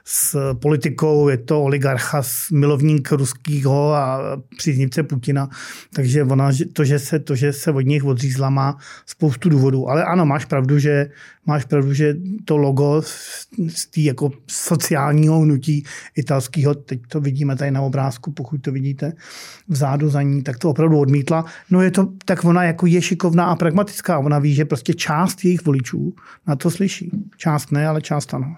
[0.05, 4.21] s politikou, je to oligarcha, milovník ruského a
[4.57, 5.49] příznivce Putina,
[5.95, 8.77] takže ona, to, že se, to, že se od nich odřízla, má
[9.07, 9.91] spoustu důvodů.
[9.91, 11.11] Ale ano, máš pravdu, že,
[11.47, 13.03] máš pravdu, že to logo
[13.69, 15.85] z té jako sociálního hnutí
[16.33, 19.13] italského, teď to vidíme tady na obrázku, pokud to vidíte
[19.69, 21.45] vzadu za ní, tak to opravdu odmítla.
[21.71, 24.19] No je to, tak ona jako je šikovná a pragmatická.
[24.19, 26.15] Ona ví, že prostě část jejich voličů
[26.47, 27.11] na to slyší.
[27.37, 28.57] Část ne, ale část ano.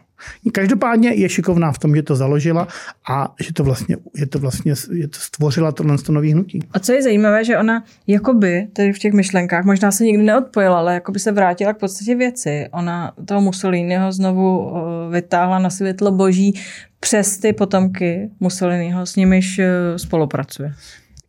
[0.52, 2.68] Každopádně je šikovná v tom, že to založila
[3.10, 6.60] a že to vlastně, je to vlastně je to stvořila tohle to nový hnutí.
[6.72, 10.78] A co je zajímavé, že ona jakoby tedy v těch myšlenkách možná se nikdy neodpojila,
[10.78, 12.68] ale jakoby se vrátila k podstatě věci.
[12.70, 14.72] Ona toho Mussoliniho znovu
[15.10, 16.60] vytáhla na světlo boží
[17.00, 20.74] přes ty potomky Mussoliniho, s nimiž e, spolupracuje.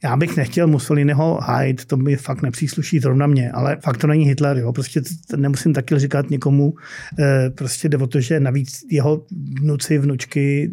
[0.05, 4.25] Já bych nechtěl Mussoliniho hájit, to mi fakt nepřísluší zrovna mě, ale fakt to není
[4.25, 4.57] Hitler.
[4.57, 4.73] Jo.
[4.73, 5.01] Prostě
[5.35, 6.73] nemusím taky říkat někomu,
[7.19, 9.25] eh, prostě jde o to, že navíc jeho
[9.61, 10.71] vnuci, vnučky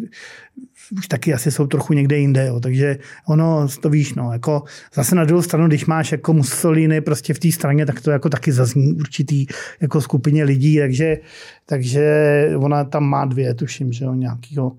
[0.98, 2.60] už taky asi jsou trochu někde jinde, jo.
[2.60, 4.62] takže ono, to víš, no, jako
[4.94, 8.28] zase na druhou stranu, když máš jako Mussolini prostě v té straně, tak to jako
[8.28, 9.46] taky zazní určitý
[9.80, 11.16] jako skupině lidí, takže,
[11.66, 12.04] takže
[12.56, 14.72] ona tam má dvě, tuším, že jo, nějakýho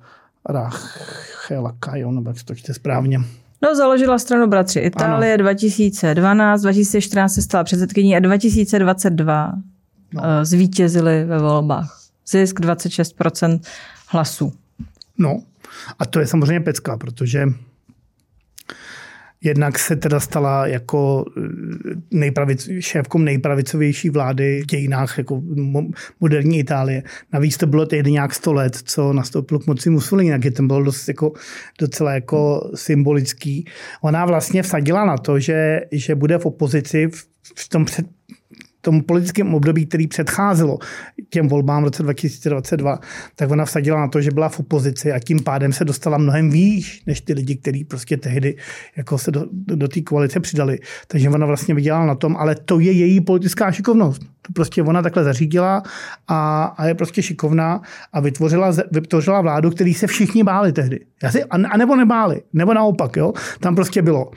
[0.49, 3.19] Rachela Kajo, nebo jak to čte správně.
[3.63, 5.43] No, založila stranu Bratři Itálie ano.
[5.43, 9.53] 2012, 2014 se stala předsedkyní a 2022
[10.13, 10.23] no.
[10.25, 11.99] Eh, zvítězili ve volbách.
[12.27, 13.59] Zisk 26%
[14.07, 14.53] hlasů.
[15.17, 15.43] No,
[15.99, 17.45] a to je samozřejmě pecka, protože
[19.43, 21.41] Jednak se teda stala jako eh,
[22.11, 25.41] nejpravic, šéfkou nejpravicovější vlády v dějinách jako
[26.19, 27.03] moderní Itálie.
[27.33, 30.67] Navíc to bylo tehdy nějak 100 let, co nastoupil k moci Mussolini, tak je ten
[30.67, 31.33] byl dost jako,
[31.79, 33.65] docela jako symbolický.
[34.01, 38.05] Ona vlastně vsadila na to, že, že bude v opozici v, v tom před,
[38.83, 40.77] tomu politickém období, který předcházelo
[41.29, 42.99] těm volbám v roce 2022,
[43.35, 46.49] tak ona vsadila na to, že byla v opozici a tím pádem se dostala mnohem
[46.49, 48.55] výš než ty lidi, kteří prostě tehdy
[48.95, 50.79] jako se do, do, do té koalice přidali.
[51.07, 54.21] Takže ona vlastně vydělala na tom, ale to je její politická šikovnost.
[54.21, 55.83] To prostě ona takhle zařídila
[56.27, 57.81] a, a je prostě šikovná
[58.13, 60.99] a vytvořila, vytvořila vládu, který se všichni báli tehdy.
[61.49, 63.15] A, a nebo nebáli, nebo naopak.
[63.15, 63.33] Jo?
[63.59, 64.31] Tam prostě bylo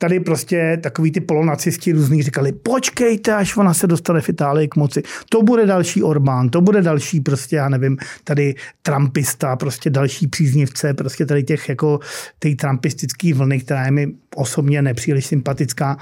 [0.00, 4.76] tady prostě takový ty polonacisti různý říkali, počkejte, až ona se dostane v Itálii k
[4.76, 5.02] moci.
[5.28, 10.94] To bude další Orbán, to bude další prostě, já nevím, tady Trumpista, prostě další příznivce,
[10.94, 12.00] prostě tady těch jako
[12.38, 15.96] ty trumpistický vlny, která je mi osobně nepříliš sympatická.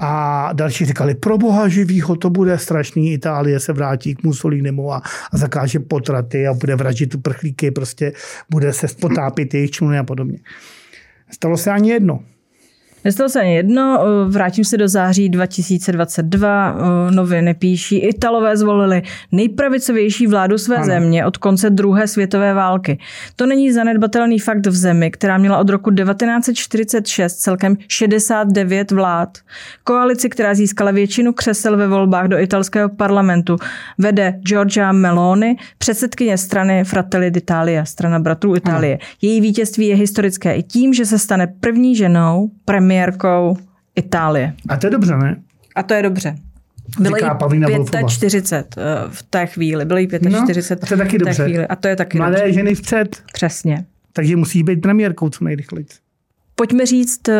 [0.00, 5.02] A další říkali, pro boha živýho, to bude strašný, Itálie se vrátí k Mussolinimu a,
[5.32, 8.12] a zakáže potraty a bude vražit uprchlíky, prostě
[8.50, 10.38] bude se potápit jejich čluny a podobně.
[11.30, 12.20] Stalo se ani jedno.
[13.04, 16.76] Nestalo se ani jedno, vrátím se do září 2022,
[17.10, 20.84] noviny píší, Italové zvolili nejpravicovější vládu své ano.
[20.84, 22.98] země od konce druhé světové války.
[23.36, 29.38] To není zanedbatelný fakt v zemi, která měla od roku 1946 celkem 69 vlád.
[29.84, 33.56] Koalici, která získala většinu křesel ve volbách do italského parlamentu,
[33.98, 38.94] vede Giorgia Meloni, předsedkyně strany Fratelli d'Italia, strana bratrů Itálie.
[38.94, 39.06] Ano.
[39.22, 43.56] Její vítězství je historické i tím, že se stane první ženou, premiér premiérkou
[43.96, 44.54] Itálie.
[44.68, 45.36] A to je dobře, ne?
[45.74, 46.36] A to je dobře.
[46.98, 47.22] Bylo jí
[48.08, 49.84] 45 eh, v té chvíli.
[49.84, 51.44] Bylo jí 45 no, to je taky dobře.
[51.44, 51.66] Chvíli.
[51.66, 52.52] A to je taky Mladé dobře.
[52.52, 53.22] ženy vpřed.
[53.32, 53.84] Přesně.
[54.12, 55.86] Takže musí být premiérkou co nejrychleji.
[56.54, 57.34] Pojďme říct, eh,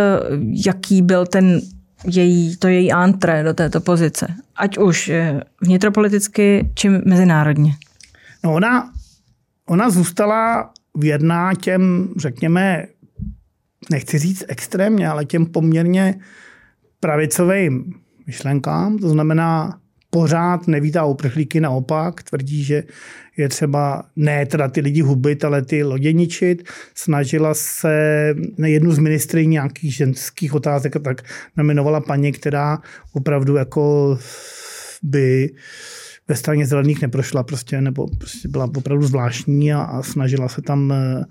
[0.66, 1.60] jaký byl ten
[2.04, 4.26] její, to její antré do této pozice?
[4.56, 5.10] Ať už
[5.60, 7.72] vnitropoliticky, či mezinárodně.
[8.44, 8.92] No ona,
[9.68, 12.86] ona zůstala věrná těm, řekněme,
[13.90, 16.14] nechci říct extrémně, ale těm poměrně
[17.00, 17.92] pravicovým
[18.26, 18.98] myšlenkám.
[18.98, 19.78] To znamená,
[20.10, 22.82] pořád nevítá uprchlíky, naopak tvrdí, že
[23.36, 26.68] je třeba ne teda ty lidi hubit, ale ty lodě ničit.
[26.94, 31.22] Snažila se na jednu z ministry nějakých ženských otázek tak
[31.56, 32.78] nominovala paní, která
[33.12, 34.18] opravdu jako
[35.02, 35.50] by
[36.28, 40.92] ve straně zelených neprošla prostě, nebo prostě byla opravdu zvláštní a, a snažila se tam
[40.92, 41.24] e,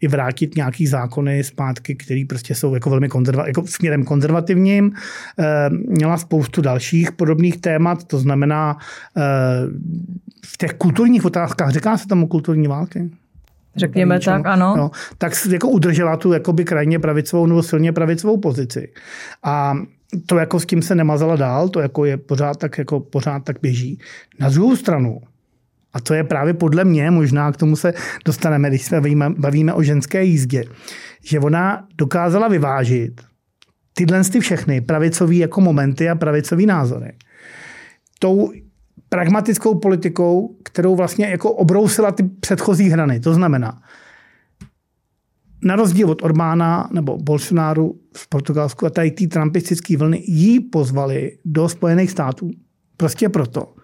[0.00, 4.92] i vrátit nějaký zákony zpátky, které prostě jsou jako velmi konzerva, jako směrem konzervativním.
[5.38, 8.76] E, měla spoustu dalších podobných témat, to znamená
[9.16, 9.22] e,
[10.46, 13.10] v těch kulturních otázkách, říká se tomu kulturní války?
[13.76, 14.74] Řekněme tak, ano.
[14.76, 18.92] No, tak jako udržela tu jakoby krajně pravicovou nebo silně pravicovou pozici.
[19.42, 19.74] A
[20.26, 23.56] to jako s tím se nemazala dál, to jako je pořád tak, jako pořád tak
[23.62, 23.98] běží.
[24.40, 25.20] Na druhou stranu,
[25.96, 29.00] a to je právě podle mě, možná k tomu se dostaneme, když se
[29.38, 30.64] bavíme, o ženské jízdě,
[31.24, 33.20] že ona dokázala vyvážit
[33.94, 37.12] tyhle ty všechny pravicové jako momenty a pravicové názory.
[38.18, 38.52] Tou
[39.08, 43.20] pragmatickou politikou, kterou vlastně jako obrousila ty předchozí hrany.
[43.20, 43.80] To znamená,
[45.62, 51.38] na rozdíl od Orbána nebo Bolsonaru v Portugalsku a tady ty trumpistické vlny jí pozvali
[51.44, 52.50] do Spojených států.
[52.96, 53.75] Prostě proto,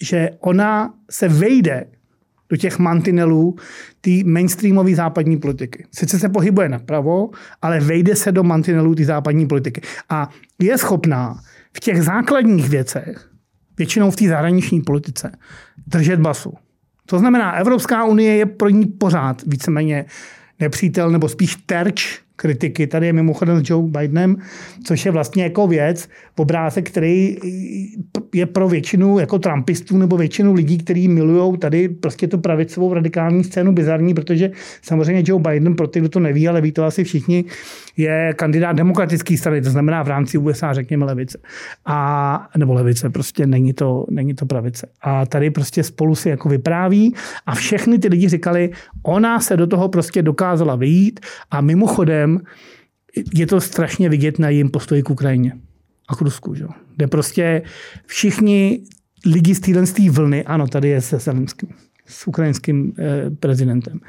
[0.00, 1.86] že ona se vejde
[2.48, 3.56] do těch mantinelů
[4.00, 5.86] té mainstreamové západní politiky.
[5.94, 7.30] Sice se pohybuje napravo,
[7.62, 9.80] ale vejde se do mantinelů té západní politiky.
[10.08, 11.40] A je schopná
[11.76, 13.30] v těch základních věcech,
[13.78, 15.32] většinou v té zahraniční politice,
[15.86, 16.54] držet basu.
[17.06, 20.04] To znamená, Evropská unie je pro ní pořád víceméně
[20.60, 22.86] nepřítel nebo spíš terč kritiky.
[22.86, 24.36] Tady je mimochodem s Joe Bidenem,
[24.84, 27.36] což je vlastně jako věc, obrázek, který
[28.34, 33.44] je pro většinu jako trumpistů nebo většinu lidí, kteří milují tady prostě tu pravicovou radikální
[33.44, 34.50] scénu bizarní, protože
[34.82, 37.44] samozřejmě Joe Biden, pro ty, kdo to neví, ale ví to asi všichni,
[37.96, 41.38] je kandidát demokratický strany, to znamená v rámci USA, řekněme levice.
[41.84, 44.88] A, nebo levice, prostě není to, není to pravice.
[45.00, 47.14] A tady prostě spolu si jako vypráví
[47.46, 48.70] a všechny ty lidi říkali,
[49.02, 52.40] ona se do toho prostě dokázala vyjít a mimochodem
[53.34, 55.52] je to strašně vidět na jejím postoji k Ukrajině
[56.08, 56.64] a k Rusku, že?
[56.96, 57.62] kde prostě
[58.06, 58.80] všichni
[59.26, 61.68] lidi z téhle vlny, ano, tady je se Zelenským,
[62.06, 64.00] s ukrajinským eh, prezidentem,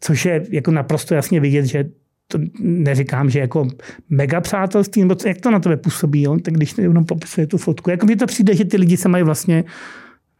[0.00, 1.84] což je jako naprosto jasně vidět, že
[2.32, 3.68] to neříkám, že jako
[4.10, 6.38] mega přátelství, nebo co, jak to na tebe působí, jo?
[6.42, 7.90] tak když jenom popisuje tu fotku.
[7.90, 9.64] Jako mi to přijde, že ty lidi se mají vlastně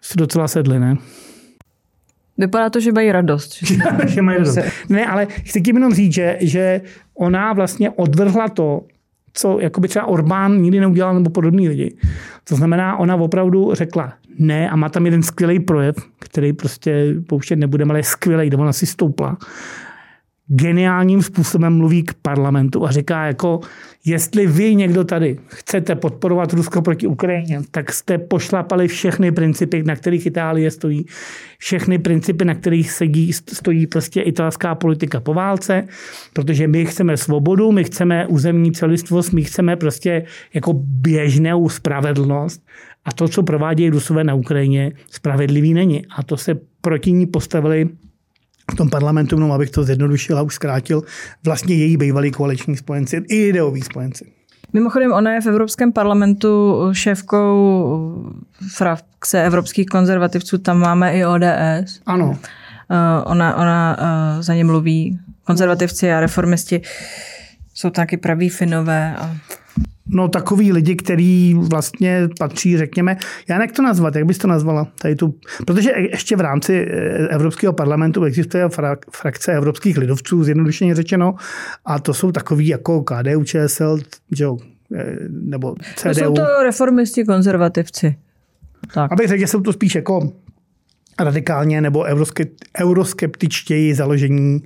[0.01, 0.97] se docela sedli, ne?
[2.39, 3.65] Vypadá to, že mají radost.
[4.07, 4.59] že mají radost.
[4.89, 6.81] Ne, ale chci tím jenom říct, že, že
[7.15, 8.83] ona vlastně odvrhla to,
[9.33, 11.97] co jako by třeba Orbán nikdy neudělal nebo podobný lidi.
[12.45, 17.57] To znamená, ona opravdu řekla ne a má tam jeden skvělý projev, který prostě pouštět
[17.57, 19.37] nebudeme, ale je skvělý, kde ona si stoupla
[20.47, 23.61] geniálním způsobem mluví k parlamentu a říká jako,
[24.05, 29.97] jestli vy někdo tady chcete podporovat Rusko proti Ukrajině, tak jste pošlapali všechny principy, na
[29.97, 31.07] kterých Itálie stojí,
[31.59, 35.85] všechny principy, na kterých sedí, stojí prostě italská politika po válce,
[36.33, 40.25] protože my chceme svobodu, my chceme územní celistvost, my chceme prostě
[40.55, 42.63] jako běžnou spravedlnost
[43.05, 46.07] a to, co provádějí Rusové na Ukrajině, spravedlivý není.
[46.17, 47.89] A to se proti ní postavili
[48.73, 51.03] v tom parlamentu, no, abych to zjednodušil a už zkrátil,
[51.45, 54.25] vlastně její bývalí koaliční spojenci i ideoví spojenci.
[54.73, 58.33] Mimochodem, ona je v Evropském parlamentu šéfkou
[58.77, 62.01] frakce evropských konzervativců, tam máme i ODS.
[62.07, 62.39] Ano.
[62.91, 65.19] Eh, ona, ona eh, za ně mluví.
[65.45, 66.83] Konzervativci a reformisti
[67.75, 69.17] jsou taky praví finové.
[69.19, 69.37] A
[70.07, 73.17] no, takový lidi, který vlastně patří, řekněme,
[73.49, 74.87] já jak to nazvat, jak bys to nazvala?
[75.03, 75.35] Tady tu,
[75.67, 78.69] protože ještě v rámci eh, Evropského parlamentu existuje
[79.11, 81.35] frakce evropských lidovců, zjednodušeně řečeno,
[81.85, 83.99] a to jsou takový jako KDU, ČSL,
[84.33, 84.47] že
[84.97, 86.09] eh, nebo CDU.
[86.09, 88.17] To jsou to reformisti, konzervativci.
[88.95, 89.13] Tak.
[89.13, 90.33] Abych řekl, že jsou to spíš jako
[91.21, 92.05] radikálně nebo
[92.81, 94.63] euroskeptičtěji založení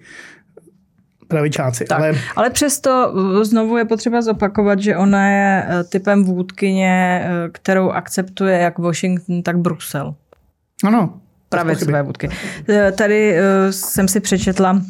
[1.29, 1.85] pravičáci.
[1.85, 2.13] Tak, ale...
[2.37, 7.91] ale přesto uh, znovu je potřeba zopakovat, že ona je uh, typem vůdkyně, uh, kterou
[7.91, 10.15] akceptuje jak Washington, tak Brusel.
[10.85, 11.21] Ano.
[11.49, 12.29] Pravicové vůdky.
[12.97, 13.37] Tady
[13.71, 14.81] jsem si přečetla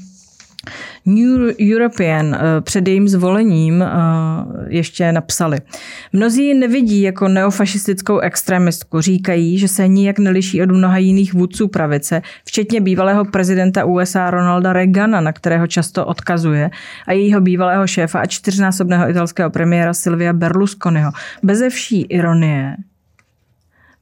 [1.07, 3.87] New European eh, před jejím zvolením eh,
[4.69, 5.59] ještě napsali.
[6.13, 9.01] Mnozí nevidí jako neofašistickou extremistku.
[9.01, 14.73] Říkají, že se nijak neliší od mnoha jiných vůdců pravice, včetně bývalého prezidenta USA Ronalda
[14.73, 16.71] Reagana, na kterého často odkazuje,
[17.07, 21.11] a jejího bývalého šéfa a čtyřnásobného italského premiéra Silvia Berlusconiho.
[21.43, 22.77] Beze vší ironie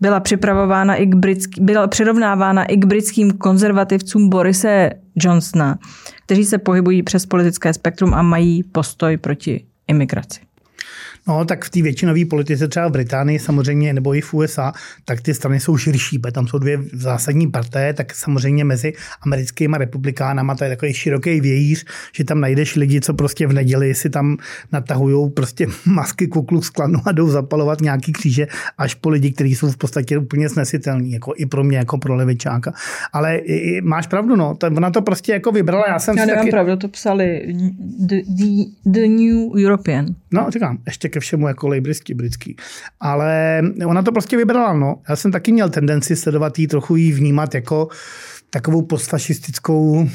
[0.01, 5.79] byla připravována i k britský, byla přirovnávána i k britským konzervativcům Borise Johnsona,
[6.27, 10.41] kteří se pohybují přes politické spektrum a mají postoj proti imigraci.
[11.29, 14.73] No, tak v té většinové politice, třeba v Británii samozřejmě, nebo i v USA,
[15.05, 19.77] tak ty strany jsou širší, protože tam jsou dvě zásadní parté, tak samozřejmě mezi americkými
[19.79, 24.11] republikánama to je takový široký vějíř, že tam najdeš lidi, co prostě v neděli si
[24.11, 24.37] tam
[24.73, 28.47] natahují prostě masky kuklu z klanu a jdou zapalovat nějaký kříže,
[28.79, 32.15] až po lidi, kteří jsou v podstatě úplně snesitelní, jako i pro mě, jako pro
[32.15, 32.73] levičáka.
[33.13, 35.85] Ale i, máš pravdu, no, to, ona to prostě jako vybrala.
[35.89, 36.51] Já jsem já nemám taky...
[36.51, 37.55] pravdu, to psali
[37.99, 38.45] the, the,
[38.87, 40.07] the New European.
[40.33, 42.57] No, říkám, ještě ke všemu jako lejbristi britský.
[43.01, 44.97] Ale ona to prostě vybrala, no.
[45.09, 47.89] Já jsem taky měl tendenci sledovat jí, trochu jí vnímat jako
[48.51, 50.09] takovou postfašistickou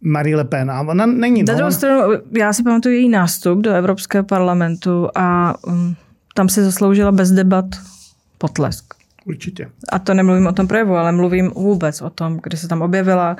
[0.00, 0.70] Marie Le Pen.
[0.70, 1.42] A ona není.
[1.42, 5.96] Na druhou stranu, já si pamatuju její nástup do Evropského parlamentu a um,
[6.34, 7.64] tam se zasloužila bez debat
[8.38, 8.94] potlesk.
[9.26, 9.70] Určitě.
[9.92, 13.36] A to nemluvím o tom projevu, ale mluvím vůbec o tom, kde se tam objevila,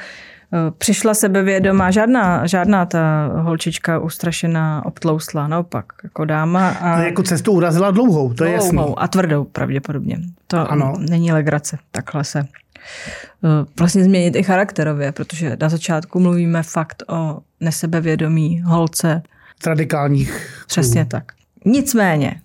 [0.78, 6.68] přišla sebevědomá, žádná, žádná ta holčička ustrašená, obtlousla, naopak, jako dáma.
[6.68, 8.94] A no, jako cestu urazila dlouhou, to dlouhou je jasný.
[8.96, 10.18] a tvrdou pravděpodobně.
[10.46, 10.94] To ano.
[10.98, 17.38] není legrace, takhle se eh, vlastně změnit i charakterově, protože na začátku mluvíme fakt o
[17.60, 19.22] nesebevědomí holce.
[19.66, 20.64] Radikálních.
[20.66, 21.32] Přesně tak.
[21.64, 22.40] Nicméně,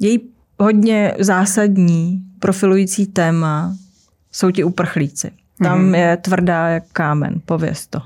[0.00, 0.20] její
[0.58, 3.76] hodně zásadní profilující téma
[4.32, 5.30] jsou ti uprchlíci.
[5.62, 5.94] Tam mm-hmm.
[5.94, 8.02] je tvrdá jak kámen, pověz to.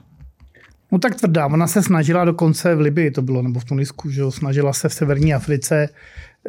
[0.93, 4.21] No tak tvrdá, ona se snažila dokonce v Libii, to bylo, nebo v Tunisku, že
[4.21, 5.89] jo, snažila se v severní Africe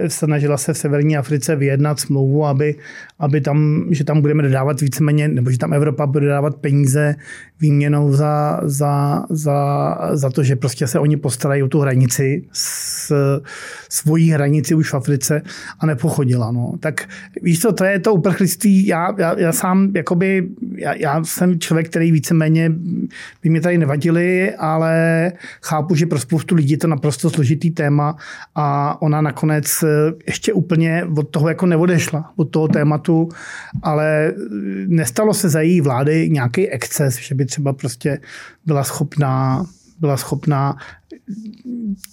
[0.07, 2.75] snažila se v severní Africe vyjednat smlouvu, aby,
[3.19, 7.15] aby tam, že tam budeme dodávat víceméně, nebo že tam Evropa bude dávat peníze
[7.59, 13.13] výměnou za, za, za, za to, že prostě se oni postarají o tu hranici, s,
[13.89, 15.41] svojí hranici už v Africe
[15.79, 16.51] a nepochodila.
[16.51, 16.73] No.
[16.79, 17.09] Tak
[17.41, 21.89] víš co, to je to uprchlictví, já, já, já sám, jakoby, já, já, jsem člověk,
[21.89, 22.69] který víceméně
[23.43, 25.31] by mě tady nevadili, ale
[25.61, 28.15] chápu, že pro spoustu lidí je to naprosto složitý téma
[28.55, 29.84] a ona nakonec
[30.25, 33.29] ještě úplně od toho jako neodešla, od toho tématu,
[33.83, 34.33] ale
[34.87, 38.19] nestalo se za její vlády nějaký exces, že by třeba prostě
[38.65, 39.65] byla schopná
[39.99, 40.77] byla schopná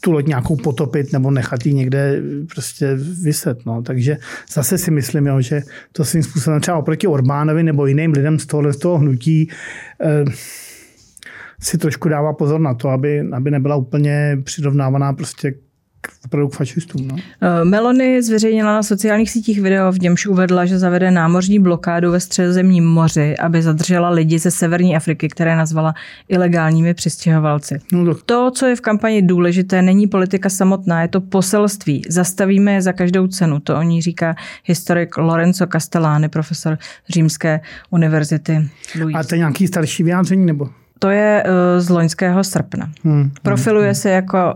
[0.01, 2.23] tu loď nějakou potopit nebo nechat ji někde
[2.55, 3.67] prostě vyset.
[3.67, 3.83] No.
[3.83, 4.17] Takže
[4.53, 8.47] zase si myslím, jo, že to svým způsobem třeba oproti Orbánovi nebo jiným lidem z
[8.47, 9.51] tohohle z toho hnutí
[10.01, 10.25] eh,
[11.61, 15.55] si trošku dává pozor na to, aby, aby nebyla úplně přirovnávaná prostě
[16.25, 17.09] opravdu k fašistům.
[17.09, 17.17] No.
[17.41, 22.21] Eh, Melony zveřejnila na sociálních sítích video, v němž uvedla, že zavede námořní blokádu ve
[22.21, 25.95] středozemním moři, aby zadržela lidi ze severní Afriky, které nazvala
[26.29, 27.81] ilegálními přistěhovalci.
[27.93, 28.21] No to...
[28.27, 32.03] to, co je v kampani důležité, není politika samotná, je to poselství.
[32.09, 33.61] Zastavíme je za každou cenu.
[33.61, 34.35] To o ní říká
[34.65, 37.61] historik Lorenzo Castellani, profesor Římské
[37.91, 38.69] univerzity.
[39.01, 39.17] Louis.
[39.17, 40.69] A to je nějaký starší vyjádření nebo?
[40.99, 42.91] To je uh, z loňského srpna.
[43.05, 43.95] Hmm, Profiluje hmm.
[43.95, 44.55] se jako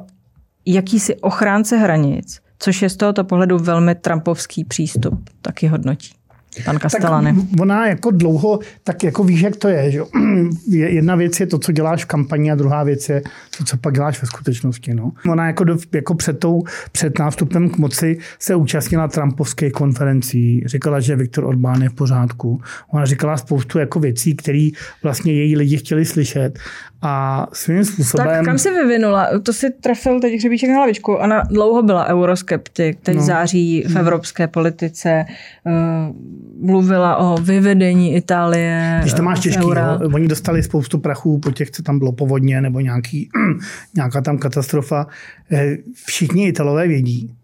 [0.67, 6.16] jakýsi ochránce hranic, což je z tohoto pohledu velmi trumpovský přístup, taky hodnotí.
[6.65, 7.35] Pan Castellane.
[7.35, 9.91] Tak ona jako dlouho, tak jako víš, jak to je.
[9.91, 10.01] Že?
[10.69, 13.23] Jedna věc je to, co děláš v kampani a druhá věc je
[13.59, 14.95] to, co pak děláš ve skutečnosti.
[14.95, 15.13] No.
[15.31, 20.63] Ona jako, do, jako před, tou, před nástupem k moci se účastnila Trumpovské konferencí.
[20.67, 22.61] Říkala, že Viktor Orbán je v pořádku.
[22.93, 24.69] Ona říkala spoustu jako věcí, které
[25.03, 26.59] vlastně její lidi chtěli slyšet.
[27.03, 28.27] A svým způsobem...
[28.27, 29.29] Tak kam se vyvinula?
[29.43, 31.15] To si trefil teď hřebíček na hlavičku.
[31.15, 33.23] Ona dlouho byla euroskeptik, teď no.
[33.23, 35.25] září v evropské politice.
[35.65, 36.17] Uh,
[36.61, 38.99] mluvila o vyvedení Itálie.
[39.01, 42.61] Když to máš těžký, jo, oni dostali spoustu prachů po těch, co tam bylo povodně
[42.61, 43.29] nebo nějaký,
[43.97, 45.07] nějaká tam katastrofa.
[45.53, 47.35] Eh, všichni Italové vědí,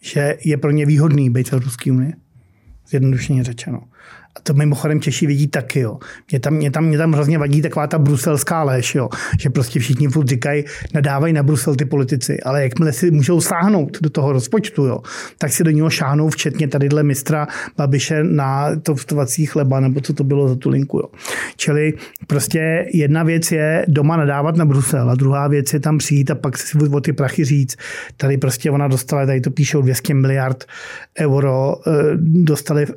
[0.00, 2.12] že je pro ně výhodný být v Evropské unii.
[2.88, 3.82] Zjednodušeně řečeno.
[4.36, 5.98] A to mimochodem Češi vidí taky, jo.
[6.30, 9.08] Mě tam, mě tam, mě tam hrozně vadí taková ta bruselská léž, jo.
[9.40, 13.98] Že prostě všichni furt říkají, nadávají na Brusel ty politici, ale jakmile si můžou sáhnout
[14.02, 14.98] do toho rozpočtu, jo,
[15.38, 17.46] tak si do něho šáhnou, včetně tadyhle mistra
[17.76, 21.08] Babiše na to vstovací chleba, nebo co to bylo za tu linku, jo.
[21.56, 21.92] Čili
[22.26, 26.34] prostě jedna věc je doma nadávat na Brusel a druhá věc je tam přijít a
[26.34, 27.76] pak si o ty prachy říct.
[28.16, 30.64] Tady prostě ona dostala, tady to píšou 200 miliard
[31.20, 32.96] euro, eh, dostali v,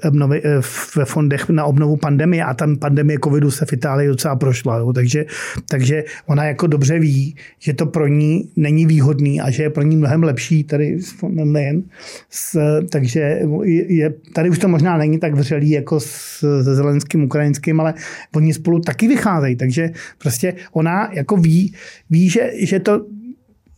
[0.61, 4.77] v ve fondech na obnovu pandemie a tam pandemie covidu se v Itálii docela prošla.
[4.77, 4.93] Jo.
[4.93, 5.25] Takže,
[5.69, 9.83] takže ona jako dobře ví, že to pro ní není výhodný a že je pro
[9.83, 10.99] ní mnohem lepší tady
[11.43, 11.83] nejen.
[12.29, 12.57] S,
[12.91, 13.39] takže
[13.87, 17.93] je, tady už to možná není tak vřelý jako s, se zelenským ukrajinským, ale
[18.35, 19.55] oni spolu taky vycházejí.
[19.55, 21.73] Takže prostě ona jako ví,
[22.09, 23.05] ví že, že to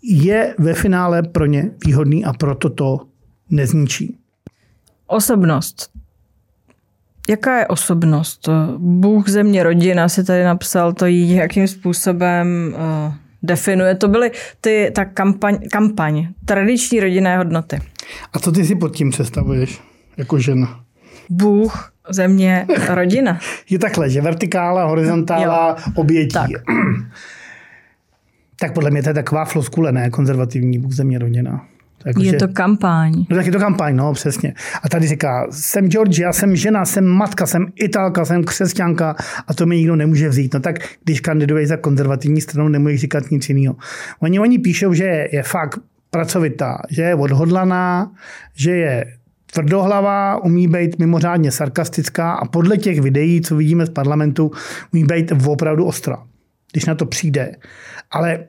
[0.04, 2.99] je ve finále pro ně výhodný a proto to
[3.49, 4.18] nezničí.
[5.08, 6.01] Osobnost.
[7.30, 8.49] Jaká je osobnost?
[8.78, 13.13] Bůh, země, rodina si tady napsal, to jí jakým způsobem uh,
[13.43, 13.95] definuje.
[13.95, 17.80] To byly ty, ta kampaň, kampaň, tradiční rodinné hodnoty.
[18.34, 19.82] A co ty si pod tím představuješ
[20.17, 20.84] jako žena?
[21.30, 23.39] Bůh, země, rodina.
[23.69, 25.93] je takhle, že vertikála, horizontála, jo.
[25.95, 26.34] obětí.
[26.34, 26.49] Tak.
[28.59, 31.65] tak podle mě to je taková floskule, ne konzervativní Bůh, země, rodina.
[32.06, 33.26] Jako, je že, to kampaň.
[33.30, 34.54] No tak je to kampaň, no přesně.
[34.84, 39.16] A tady říká, jsem Georgia, jsem žena, jsem matka, jsem italka, jsem křesťanka
[39.47, 40.54] a to mi nikdo nemůže vzít.
[40.54, 43.76] No tak když kandiduješ za konzervativní stranu, nemůžeš říkat nic jiného.
[44.20, 45.80] Oni, oni píšou, že je fakt
[46.10, 48.12] pracovitá, že je odhodlaná,
[48.56, 49.06] že je
[49.54, 54.52] tvrdohlavá, umí být mimořádně sarkastická a podle těch videí, co vidíme z parlamentu,
[54.93, 56.24] umí být opravdu ostrá,
[56.72, 57.56] když na to přijde.
[58.12, 58.39] Ale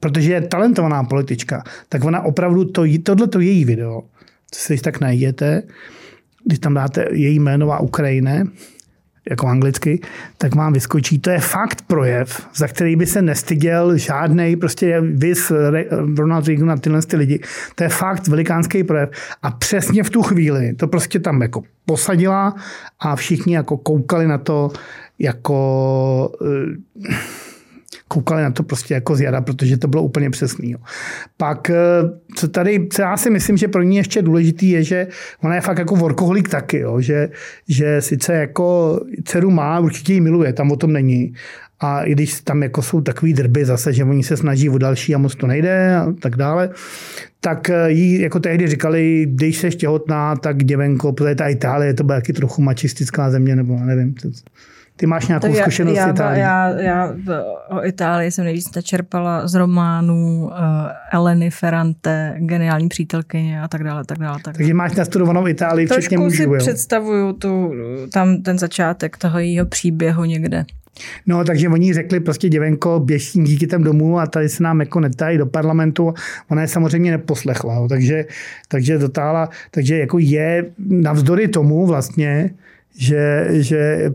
[0.00, 4.02] protože je talentovaná politička, tak ona opravdu, to, tohleto její video,
[4.50, 5.62] co si tak najdete,
[6.44, 8.44] když tam dáte její jméno a Ukrajine,
[9.30, 10.00] jako anglicky,
[10.38, 11.18] tak vám vyskočí.
[11.18, 15.52] To je fakt projev, za který by se nestyděl žádný, prostě vys
[16.18, 17.40] Ronald Reagan a tyhle ty lidi.
[17.74, 19.10] To je fakt velikánský projev.
[19.42, 22.54] A přesně v tu chvíli to prostě tam jako posadila
[23.00, 24.70] a všichni jako koukali na to
[25.18, 27.08] jako uh,
[28.08, 30.70] koukali na to prostě jako zjada, protože to bylo úplně přesný.
[30.70, 30.78] Jo.
[31.36, 31.74] Pak, eh,
[32.36, 35.06] co tady, co já si myslím, že pro ní ještě důležitý je, že
[35.44, 37.28] ona je fakt jako workoholik taky, jo, že,
[37.68, 41.34] že sice jako dceru má, určitě ji miluje, tam o tom není,
[41.80, 45.14] a i když tam jako jsou takový drby zase, že oni se snaží o další
[45.14, 46.70] a moc to nejde a tak dále,
[47.40, 52.04] tak eh, jí jako tehdy říkali, když se těhotná, tak děvenko, protože ta Itálie to
[52.04, 54.14] byla taky trochu mačistická země, nebo nevím.
[54.96, 56.40] Ty máš nějakou tak zkušenost já, z Itálie?
[56.40, 57.14] Já, já
[57.68, 60.52] o Itálii jsem nejvíc načerpala z románů uh,
[61.12, 64.04] Eleny Ferrante, geniální přítelkyně a tak dále.
[64.04, 66.54] Tak dále, tak Takže máš nastudovanou Itálii, včetně mužů, si jo?
[66.58, 67.72] představuju tu,
[68.12, 70.64] tam ten začátek toho jejího příběhu někde.
[71.26, 75.00] No, takže oni řekli prostě děvenko, běž tím dítětem domů a tady se nám jako
[75.00, 76.14] netají do parlamentu.
[76.50, 77.88] Ona je samozřejmě neposlechla, jo.
[77.88, 78.24] takže,
[78.68, 82.50] takže dotála, takže jako je navzdory tomu vlastně,
[82.98, 84.10] že, že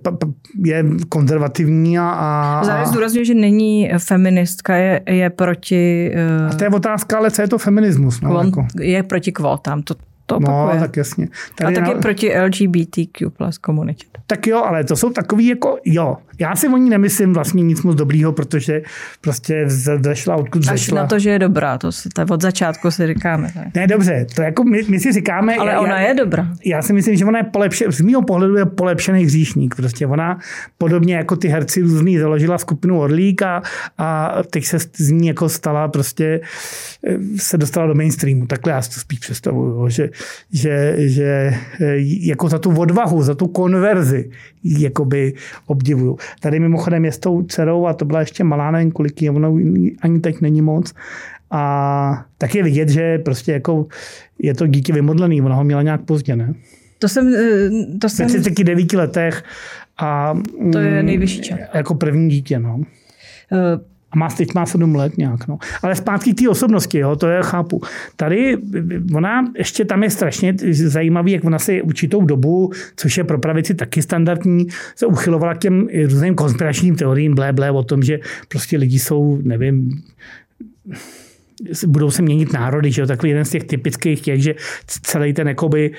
[0.63, 2.09] je konzervativní a...
[2.09, 6.11] a Zároveň zdůrazňuje, že není feministka, je, je proti...
[6.41, 8.21] Uh, a to je otázka, ale co je to feminismus?
[8.21, 8.67] No, kvon, jako.
[8.79, 10.75] Je proti kvótám, to, to opakuje.
[10.75, 11.27] No, tak jasně.
[11.55, 12.01] Tady a taky na...
[12.01, 14.05] proti LGBTQ plus komunitě.
[14.27, 17.81] Tak jo, ale to jsou takový jako, jo, já si o ní nemyslím vlastně nic
[17.81, 18.81] moc dobrýho, protože
[19.21, 19.63] prostě
[20.01, 23.51] zešla odkud Až na to, že je dobrá, to si, to od začátku si říkáme.
[23.55, 25.55] Ne, ne dobře, to jako my, my si říkáme.
[25.55, 26.47] Ale já, ona je dobrá.
[26.65, 29.75] Já si myslím, že ona je polepše, z mého pohledu je polepšený hříšník.
[29.75, 30.39] Prostě ona
[30.77, 33.61] podobně jako ty herci různý založila skupinu Orlík a,
[33.97, 36.41] a teď se z ní jako stala prostě
[37.07, 38.47] eh, se dostala do mainstreamu.
[38.47, 40.09] Takhle já si to spíš představuju, že,
[40.51, 44.29] že, že eh, jako za tu odvahu, za tu konverzi
[44.63, 45.33] jakoby
[45.65, 46.17] obdivuju.
[46.39, 49.57] Tady mimochodem je s tou dcerou a to byla ještě malá, nevím kolik je, ono
[50.01, 50.93] ani teď není moc.
[51.51, 53.87] A tak je vidět, že prostě jako
[54.39, 56.53] je to dítě vymodlený, ona ho měla nějak pozdě, ne?
[56.99, 57.33] To jsem...
[57.33, 58.27] Eh, to jsem...
[58.27, 59.43] Ve 39 letech
[59.97, 60.37] a...
[60.71, 61.59] To je nejvyšší čas.
[61.73, 62.81] Jako první dítě, no.
[64.11, 65.47] A má, teď má sedm let nějak.
[65.47, 65.57] No.
[65.81, 67.81] Ale zpátky k té osobnosti, jo, to je chápu.
[68.15, 68.57] Tady
[69.15, 73.73] ona ještě tam je strašně zajímavý, jak ona si určitou dobu, což je pro pravici
[73.73, 78.77] taky standardní, se uchylovala k těm různým konspiračním teoriím, blé, blé, o tom, že prostě
[78.77, 80.01] lidi jsou, nevím,
[81.87, 84.55] budou se měnit národy, že jo, takový jeden z těch typických těch, že
[84.85, 85.91] celý ten, jakoby,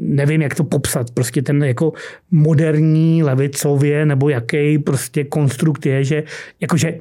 [0.00, 1.92] nevím, jak to popsat, prostě ten jako
[2.30, 6.22] moderní levicově, nebo jaký prostě konstrukt je, že
[6.60, 6.98] jakože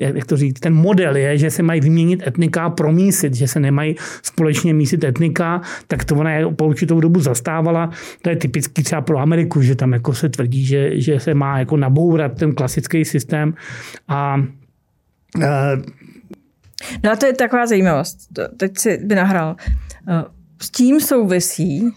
[0.00, 3.96] jak to říct, ten model je, že se mají vyměnit etnika promísit, že se nemají
[4.22, 7.90] společně mísit etnika, tak to ona po určitou dobu zastávala.
[8.22, 11.58] To je typický třeba pro Ameriku, že tam jako se tvrdí, že, že se má
[11.58, 13.54] jako nabourat ten klasický systém
[14.08, 14.36] a
[15.36, 15.44] uh,
[17.04, 18.18] No a to je taková zajímavost.
[18.56, 19.56] Teď si by nahrál.
[20.08, 20.24] Eh,
[20.62, 21.90] s tím souvisí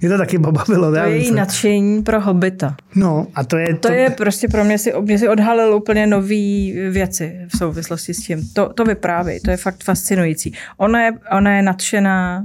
[0.00, 0.90] mě to taky bavilo.
[0.90, 2.76] To je její nadšení pro hobita.
[2.94, 3.74] No a to je...
[3.74, 8.14] To, to je prostě pro mě si, mě si odhalil úplně nové věci v souvislosti
[8.14, 8.42] s tím.
[8.52, 10.52] To, to vypráví, to je fakt fascinující.
[10.76, 12.44] Ona je, ona je nadšená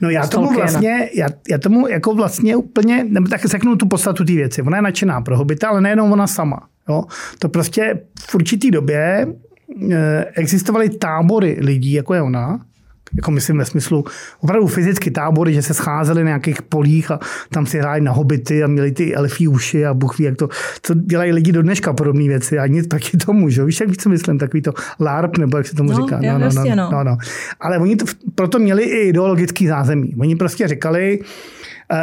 [0.00, 4.24] No já tomu vlastně, já, já tomu jako vlastně úplně, nebo tak řeknu tu podstatu
[4.24, 4.62] té věci.
[4.62, 6.68] Ona je nadšená pro hobita, ale nejenom ona sama.
[6.88, 7.04] Jo?
[7.38, 9.26] To prostě v určitý době
[9.92, 12.65] eh, existovaly tábory lidí, jako je ona,
[13.16, 14.04] jako myslím ve smyslu
[14.40, 18.64] opravdu fyzicky tábory, že se scházeli na nějakých polích a tam si hráli na hobity
[18.64, 20.48] a měli ty elfí uši a Bůh ví, jak to,
[20.82, 24.06] co dělají lidi do dneška podobné věci a nic proti tomu, že víš, jak víc
[24.06, 26.20] co myslím, takový to LARP, nebo jak se tomu no, říká.
[26.22, 26.90] No, no, no, no.
[26.90, 27.16] no, no.
[27.60, 28.04] Ale oni to,
[28.34, 30.14] proto měli i ideologický zázemí.
[30.18, 31.18] Oni prostě říkali,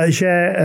[0.08, 0.56] že eh,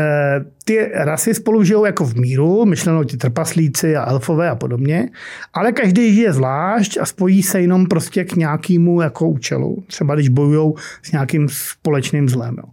[0.64, 5.08] ty rasy spolu žijou jako v míru, myšleno ti trpaslíci a elfové a podobně,
[5.54, 9.84] ale každý žije zvlášť a spojí se jenom prostě k nějakému jako účelu.
[9.86, 12.54] Třeba když bojují s nějakým společným zlem.
[12.58, 12.64] Jo.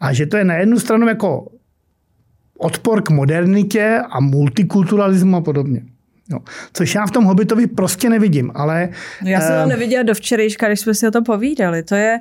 [0.00, 1.48] A že to je na jednu stranu jako
[2.58, 5.82] odpor k modernitě a multikulturalismu a podobně.
[6.30, 6.38] Jo.
[6.72, 8.88] Což já v tom Hobbitovi prostě nevidím, ale...
[9.22, 11.82] No já jsem to uh, neviděla do včerejška, když jsme si o to povídali.
[11.82, 12.18] To je,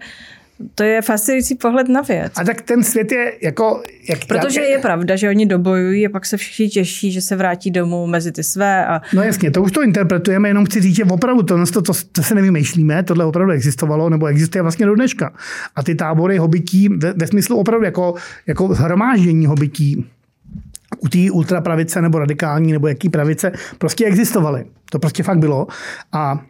[0.76, 2.34] to je fascinující pohled na věc.
[2.36, 3.84] A tak ten svět je jako...
[4.10, 7.36] Jak, Protože jak, je pravda, že oni dobojují a pak se všichni těší, že se
[7.36, 8.86] vrátí domů mezi ty své.
[8.86, 9.02] A...
[9.14, 12.24] No jasně, to už to interpretujeme, jenom chci říct, že opravdu to, to, to, to
[12.24, 15.34] se nevymýšlíme, tohle opravdu existovalo, nebo existuje vlastně do dneška.
[15.76, 18.16] A ty tábory hobití ve, ve smyslu opravdu jako,
[18.48, 20.06] jako hromáždění hobití
[21.00, 24.66] u té ultrapravice nebo radikální nebo jaký pravice prostě existovaly.
[24.92, 25.68] To prostě fakt bylo.
[26.12, 26.42] A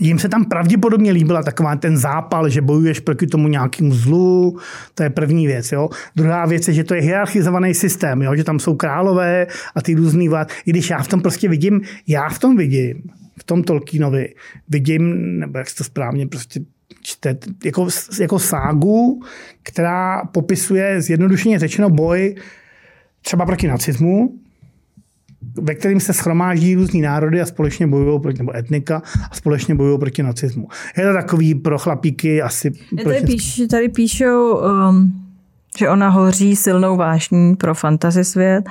[0.00, 4.58] Jím se tam pravděpodobně líbila taková ten zápal, že bojuješ proti tomu nějakému zlu,
[4.94, 5.72] to je první věc.
[5.72, 5.88] Jo.
[6.16, 9.94] Druhá věc je, že to je hierarchizovaný systém, jo, že tam jsou králové a ty
[9.94, 10.52] různý vlád.
[10.66, 13.02] I když já v tom prostě vidím, já v tom vidím,
[13.38, 14.34] v tom Tolkienovi
[14.68, 16.60] vidím, nebo jak to správně prostě
[17.02, 17.88] čte, jako,
[18.20, 19.22] jako ságu,
[19.62, 22.34] která popisuje zjednodušeně řečeno boj
[23.22, 24.38] třeba proti nacismu,
[25.62, 29.98] ve kterým se schromáždí různý národy a společně bojují proti, nebo etnika a společně bojují
[29.98, 30.68] proti nacismu.
[30.98, 32.72] Je to takový pro chlapíky asi...
[33.04, 35.12] Tady, píš, tady píšou, um,
[35.78, 38.68] že ona hoří silnou vášní pro fantasy svět.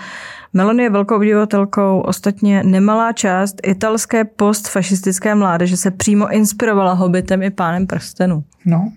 [0.54, 7.50] Melanie je velkou obdivovatelkou, ostatně nemalá část italské postfašistické mládeže se přímo inspirovala Hobbitem i
[7.50, 8.44] Pánem prstenu.
[8.66, 8.92] No,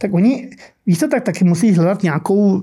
[0.00, 0.50] tak oni,
[0.86, 2.62] víš to, tak taky musí hledat nějakou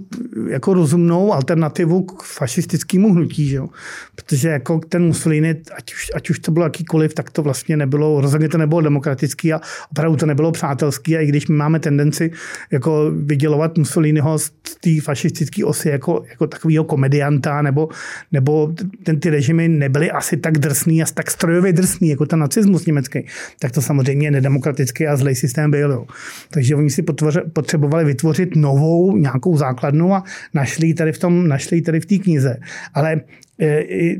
[0.49, 3.69] jako rozumnou alternativu k fašistickému hnutí, že jo?
[4.15, 8.21] Protože jako ten Mussolini, ať už, ať už to bylo jakýkoliv, tak to vlastně nebylo,
[8.21, 9.61] rozhodně to nebylo demokratický a
[9.91, 12.31] opravdu to nebylo přátelský a i když my máme tendenci
[12.71, 14.51] jako vydělovat Mussoliniho z
[14.81, 17.89] té fašistické osy jako, jako takového komedianta nebo,
[18.31, 22.85] nebo ten, ty režimy nebyly asi tak drsný a tak strojově drsný jako ten nacismus
[22.85, 23.25] německý,
[23.59, 25.91] tak to samozřejmě nedemokratický a zlej systém byl.
[25.91, 26.05] Jo.
[26.49, 27.03] Takže oni si
[27.53, 32.57] potřebovali vytvořit novou nějakou základnu a našli tady v tom, našli tady v té knize.
[32.93, 33.21] Ale
[33.61, 34.15] e,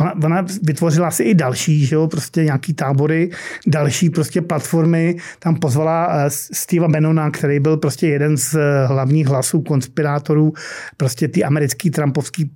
[0.00, 3.30] Ona, ona vytvořila si i další, že jo, prostě nějaký tábory,
[3.66, 5.16] další prostě platformy.
[5.38, 10.52] Tam pozvala e, Steva Bannona, který byl prostě jeden z hlavních hlasů konspirátorů,
[10.96, 12.50] prostě ty americký trumpovský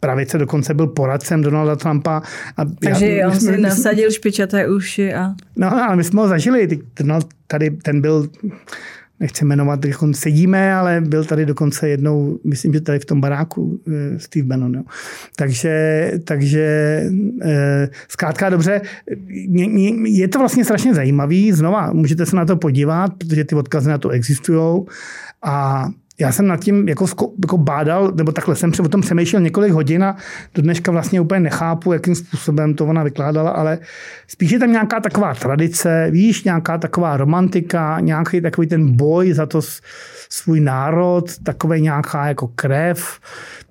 [0.00, 2.22] pravice, dokonce byl poradcem Donalda Trumpa.
[2.56, 5.34] A Takže já, on jsme, si nasadil špičaté uši a...
[5.56, 6.68] No, ale my jsme ho zažili.
[6.96, 8.28] Donald tady, ten byl
[9.20, 13.80] nechci jmenovat, on sedíme, ale byl tady dokonce jednou, myslím, že tady v tom baráku
[13.88, 14.74] eh, Steve Bannon.
[14.74, 14.82] Jo.
[15.36, 17.02] Takže, takže
[17.42, 18.80] eh, zkrátka dobře,
[20.04, 23.98] je to vlastně strašně zajímavý, znova můžete se na to podívat, protože ty odkazy na
[23.98, 24.84] to existují
[25.42, 25.88] a
[26.20, 27.06] já jsem nad tím jako,
[27.42, 30.16] jako bádal, nebo takhle jsem o tom přemýšlel několik hodin a
[30.54, 33.78] do dneška vlastně úplně nechápu, jakým způsobem to ona vykládala, ale
[34.26, 39.46] spíš je tam nějaká taková tradice, víš, nějaká taková romantika, nějaký takový ten boj za
[39.46, 39.60] to
[40.28, 43.20] svůj národ, takové nějaká jako krev.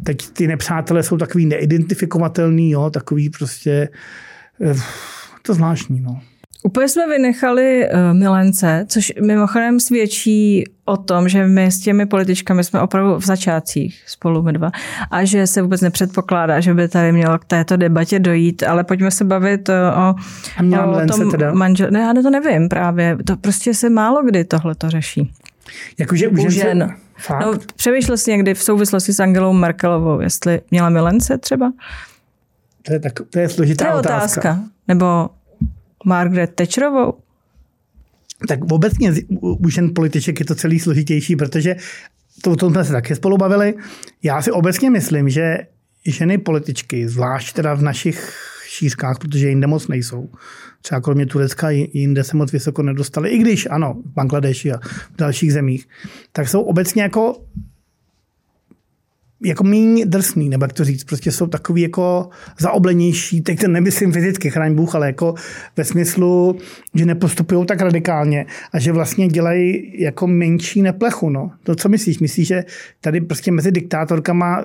[0.04, 3.90] Teď ty nepřátelé jsou takový neidentifikovatelný, jo, takový prostě
[4.62, 4.76] eh,
[5.42, 6.22] to zvláštní, no.
[6.64, 12.64] Úplně jsme vynechali uh, milence, což mimochodem svědčí o tom, že my s těmi političkami
[12.64, 14.72] jsme opravdu v začátcích spolu my dva
[15.12, 19.12] a že se vůbec nepředpokládá, že by tady mělo k této debatě dojít, ale pojďme
[19.12, 20.16] se bavit eh, o,
[20.78, 21.54] a o tom teda?
[21.54, 21.92] manžel...
[21.92, 23.18] Ne, já to nevím právě.
[23.28, 25.34] To prostě se málo kdy tohle to řeší.
[25.98, 26.96] Jakože u žen.
[27.18, 27.46] Fakt?
[27.46, 31.74] No, přemýšlel jsi někdy v souvislosti s Angelou Merkelovou, jestli měla milence třeba?
[32.82, 34.42] To je, tak, to je složitá to je otázka.
[34.42, 34.64] otázka.
[34.88, 35.30] Nebo
[36.08, 37.14] Margaret Thatcherovou?
[38.48, 41.76] Tak obecně u žen političek je to celý složitější, protože
[42.42, 43.74] to, o tom jsme se také spolu bavili.
[44.24, 45.58] Já si obecně myslím, že
[46.06, 48.34] ženy političky, zvlášť teda v našich
[48.68, 50.30] šířkách, protože jinde moc nejsou,
[50.82, 54.78] třeba kromě Turecka jinde se moc vysoko nedostali, i když ano, v Bangladeši a
[55.14, 55.88] v dalších zemích,
[56.32, 57.42] tak jsou obecně jako
[59.44, 62.30] jako méně drsný, nebo jak to říct, prostě jsou takový jako
[62.60, 65.34] zaoblenější, teď to nemyslím fyzicky, chraň Bůh, ale jako
[65.78, 66.56] ve smyslu,
[66.96, 71.30] že nepostupují tak radikálně a že vlastně dělají jako menší neplechu.
[71.30, 71.52] No.
[71.64, 72.20] To, co myslíš?
[72.20, 72.64] Myslíš, že
[73.02, 74.64] tady prostě mezi diktátorkama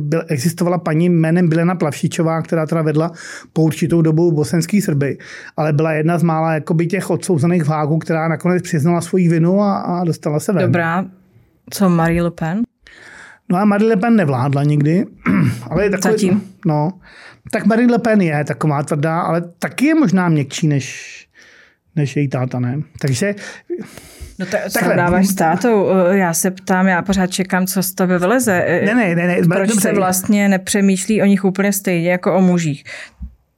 [0.00, 3.12] byl, existovala paní jménem Bilena Plavšičová, která teda vedla
[3.52, 5.18] po určitou dobu bosenský Srby,
[5.56, 9.60] ale byla jedna z mála jakoby těch odsouzených v Hágu, která nakonec přiznala svoji vinu
[9.60, 10.62] a, a dostala se ven.
[10.62, 11.04] Dobrá,
[11.70, 12.62] co Marie Le Pen?
[13.50, 15.06] No a Marie Le Pen nevládla nikdy,
[15.70, 16.12] ale je takový...
[16.12, 16.42] Zatím?
[16.66, 16.90] No,
[17.50, 21.16] tak Marie Le Pen je taková tvrdá, ale taky je možná měkčí než,
[21.96, 22.80] než její táta, ne?
[23.00, 23.34] Takže...
[24.38, 25.88] No to srovnáváš s tátou.
[26.10, 28.82] Já se ptám, já pořád čekám, co z tebe vyleze.
[28.84, 29.26] Ne, ne, ne.
[29.26, 29.80] ne Proč dobře.
[29.80, 32.84] se vlastně nepřemýšlí o nich úplně stejně jako o mužích?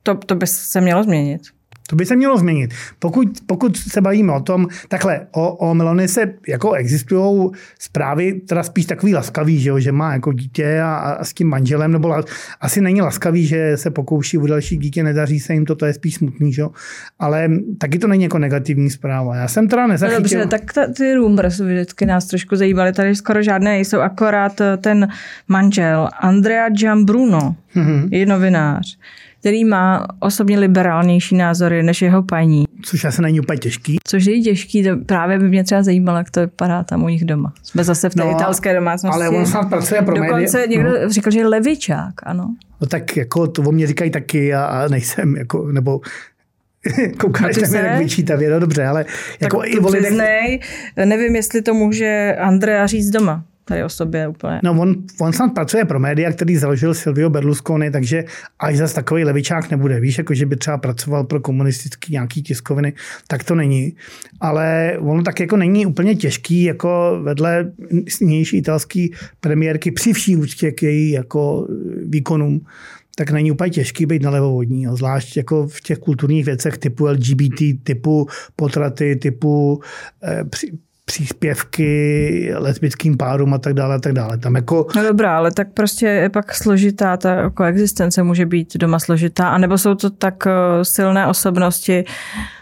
[0.02, 1.42] To, to by se mělo změnit.
[1.90, 2.74] To by se mělo změnit.
[2.98, 8.62] Pokud, pokud se bavíme o tom, takhle, o, o Melony se jako existují zprávy, teda
[8.62, 12.08] spíš takový laskavý, že, jo, že má jako dítě a, a s tím manželem, nebo
[12.08, 12.22] la,
[12.60, 15.92] asi není laskavý, že se pokouší u další dítě, nedaří se jim to, to je
[15.92, 16.62] spíš smutný, že?
[17.18, 19.36] ale taky to není jako negativní zpráva.
[19.36, 20.38] Já jsem teda nezachytil.
[20.38, 24.60] No dobře, tak ta, ty Rumbers vždycky nás trošku zajímaly, tady skoro žádné nejsou, akorát
[24.80, 25.08] ten
[25.48, 28.08] manžel Andrea Giambruno, mm-hmm.
[28.10, 28.98] je novinář
[29.40, 32.64] který má osobně liberálnější názory než jeho paní.
[32.82, 33.98] Což asi není úplně těžký.
[34.04, 37.24] Což je těžký, to právě by mě třeba zajímalo, jak to vypadá tam u nich
[37.24, 37.52] doma.
[37.62, 39.14] Jsme zase v té no, italské domácnosti.
[39.14, 40.76] Ale on snad pracuje pro Dokonce média.
[40.76, 41.10] někdo no.
[41.10, 42.54] říkal, že je levičák, ano.
[42.80, 46.00] No tak jako to o mě říkají taky a, a nejsem, jako, nebo
[47.20, 49.04] Koukáš na mě jak vyčítavě, no dobře, ale
[49.40, 50.12] jako tak i o lidech...
[51.04, 54.60] nevím, jestli to může Andrea říct doma tady o sobě úplně.
[54.64, 58.24] No on, on snad pracuje pro média, který založil Silvio Berlusconi, takže
[58.58, 60.00] až zase takový levičák nebude.
[60.00, 62.92] Víš, jako že by třeba pracoval pro komunistický nějaký tiskoviny,
[63.28, 63.94] tak to není.
[64.40, 67.72] Ale ono tak jako není úplně těžký, jako vedle
[68.08, 71.68] snější italský premiérky při vší úctě k její jako
[72.04, 72.60] výkonům,
[73.16, 74.82] tak není úplně těžký být na levovodní.
[74.82, 74.96] Jo.
[74.96, 79.80] Zvlášť jako v těch kulturních věcech typu LGBT, typu potraty, typu
[80.22, 80.44] eh,
[81.10, 84.38] příspěvky lesbickým párům a tak dále a tak dále.
[84.38, 84.86] Tam jako...
[84.96, 89.78] No dobrá, ale tak prostě je pak složitá, ta koexistence může být doma složitá, anebo
[89.78, 92.04] jsou to tak eh, silné osobnosti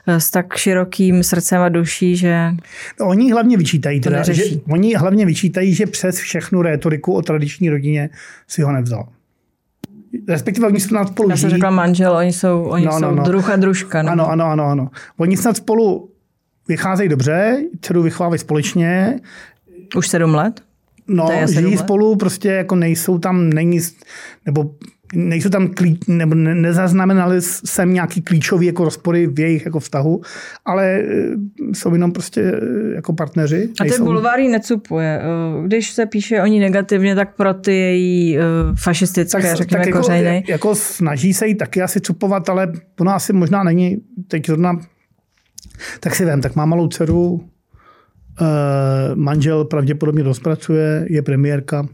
[0.07, 2.51] eh, s tak širokým srdcem a duší, že
[3.01, 7.71] no, Oni hlavně vyčítají, teda, že, oni hlavně vyčítají, že přes všechnu rétoriku o tradiční
[7.71, 8.11] rodině
[8.47, 9.09] si ho nevzal
[10.29, 13.15] respektive oni snad spolu Já jsem řekla manžel, oni jsou, oni no, no jsou no,
[13.15, 13.23] no.
[13.23, 14.01] druh a družka.
[14.01, 14.89] Ano, ano, ano, ano.
[15.17, 16.11] Oni snad spolu
[16.69, 19.21] vycházejí dobře, dceru vychovávají společně.
[19.97, 20.61] Už sedm let?
[21.09, 21.79] No, žijí let?
[21.79, 23.81] spolu, prostě jako nejsou tam, není,
[24.47, 24.71] nebo
[25.15, 30.21] nejsou tam klí, nebo ne, nezaznamenali jsem nějaký klíčový jako rozpory v jejich jako vztahu,
[30.65, 31.05] ale e,
[31.73, 33.69] jsou jenom prostě e, jako partneři.
[33.81, 35.23] A ten bulvárí necupuje.
[35.23, 35.23] E,
[35.67, 38.39] když se píše o ní negativně, tak pro ty její
[38.75, 40.45] fašistické, tak, řekněme, tak jako, kořeny.
[40.49, 43.97] Jako snaží se jí taky asi cupovat, ale ona asi možná není
[44.29, 44.81] teď zrovna
[46.01, 47.49] tak si vím, tak má malou dceru,
[48.41, 48.45] eh,
[49.15, 51.89] manžel pravděpodobně rozpracuje, je premiérka,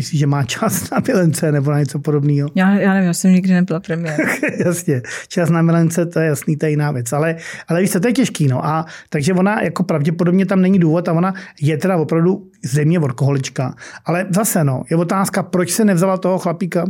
[0.00, 2.48] Myslíš, že má čas na milence nebo na něco podobného?
[2.54, 4.20] Já, já nevím, já jsem nikdy nebyla premiér.
[4.66, 7.12] Jasně, čas na milence, to je jasný, to je jiná věc.
[7.12, 7.36] Ale,
[7.68, 8.46] ale víš co, to je těžký.
[8.46, 8.66] No.
[8.66, 13.74] A, takže ona jako pravděpodobně tam není důvod a ona je teda opravdu zřejmě workoholička.
[14.04, 16.84] Ale zase no, je otázka, proč se nevzala toho chlapíka,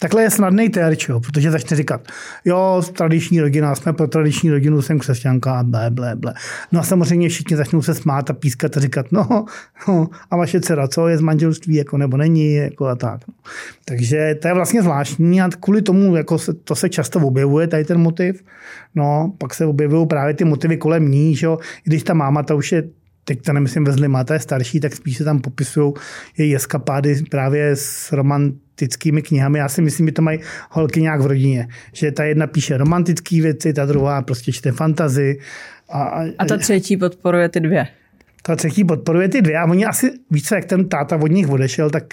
[0.00, 2.08] Takhle je snadný terč, jo, protože začne říkat,
[2.44, 6.34] jo, tradiční rodina, jsme pro tradiční rodinu, jsem křesťanka ble, ble, ble.
[6.72, 9.44] No a samozřejmě všichni začnou se smát a pískat a říkat, no,
[9.88, 13.20] no a vaše dcera, co je z manželství, jako nebo není, jako a tak.
[13.84, 17.84] Takže to je vlastně zvláštní a kvůli tomu, jako se, to se často objevuje, tady
[17.84, 18.44] ten motiv.
[18.94, 22.54] No, pak se objevují právě ty motivy kolem ní, že jo, když ta máma, ta
[22.54, 22.82] už je
[23.28, 25.92] teď to nemyslím ve zlý, máte je starší, tak spíš se tam popisují
[26.38, 29.58] její eskapády právě s romantickými knihami.
[29.58, 30.38] Já si myslím, že to mají
[30.70, 31.68] holky nějak v rodině.
[31.92, 35.38] Že ta jedna píše romantické věci, ta druhá prostě čte fantazy.
[35.88, 37.86] A, a, a ta třetí podporuje ty dvě.
[38.42, 41.90] Ta třetí podporuje ty dvě a oni asi více, jak ten táta od nich odešel,
[41.90, 42.04] tak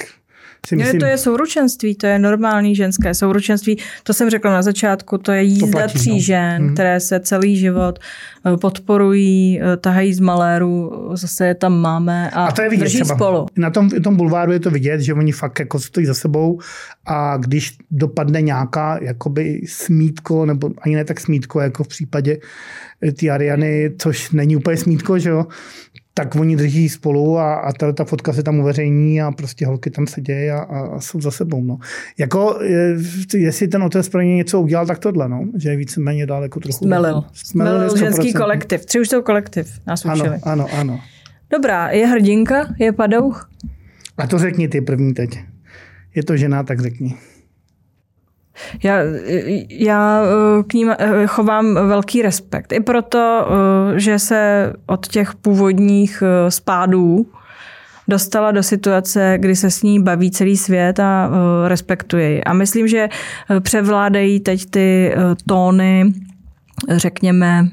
[0.68, 1.00] si myslím...
[1.00, 3.78] to je souručenství, to je normální ženské souručenství.
[4.04, 6.20] To jsem řekla na začátku, to je jízda to platí, tří no.
[6.20, 6.74] žen, hmm.
[6.74, 8.00] které se celý život
[8.46, 12.84] eh, podporují, eh, tahají z maléru, zase je tam máme a, a to je vidět,
[12.84, 13.16] drží třeba.
[13.16, 13.46] spolu.
[13.58, 16.60] Na tom, tom bulváru je to vidět, že oni fakt jako stojí za sebou
[17.06, 22.38] a když dopadne nějaká jakoby smítko, nebo ani ne tak smítko, jako v případě
[23.02, 25.46] eh, ty Ariany, což není úplně smítko, že jo,
[26.14, 29.90] tak oni drží spolu a, a ta, ta fotka se tam uveřejní a prostě holky
[29.90, 31.64] tam sedějí a, a, a jsou za sebou.
[31.64, 31.78] No.
[32.18, 32.98] Jako, je,
[33.36, 35.46] jestli ten otec pro ně něco udělal, tak tohle, no.
[35.58, 36.86] že je víceméně daleko trochu.
[36.86, 37.24] Smelil.
[37.34, 38.86] Smelil, Smelil ženský kolektiv.
[38.86, 40.30] Tři už jsou kolektiv, nás učili.
[40.30, 41.00] Ano, ano, ano.
[41.50, 43.50] Dobrá, je hrdinka, je padouch?
[44.18, 45.40] A to řekni ty první teď.
[46.16, 47.16] Je to žena, tak řekni.
[48.84, 49.00] Já,
[49.70, 52.72] já eh, k ním eh, chovám velký respekt.
[52.72, 53.48] I proto,
[53.96, 57.26] eh, že se od těch původních spádů
[58.08, 61.30] dostala do situace, kdy se s ní baví celý svět a
[61.68, 62.44] respektuje ji.
[62.44, 63.10] A myslím, že
[63.60, 65.16] převládají teď ty
[65.48, 66.14] tóny,
[66.90, 67.68] řekněme,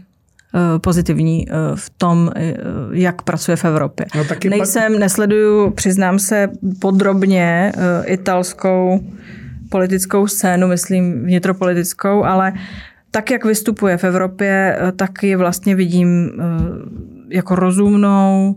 [0.81, 2.31] pozitivní v tom,
[2.93, 4.07] jak pracuje v Evropě.
[4.17, 5.01] No, taky Nejsem, pak...
[5.01, 6.49] nesleduju, přiznám se,
[6.81, 7.73] podrobně
[8.05, 9.01] italskou
[9.71, 12.53] politickou scénu, myslím vnitropolitickou, ale
[13.11, 16.35] tak, jak vystupuje v Evropě, eh, tak ji vlastně vidím eh,
[17.29, 18.57] jako rozumnou,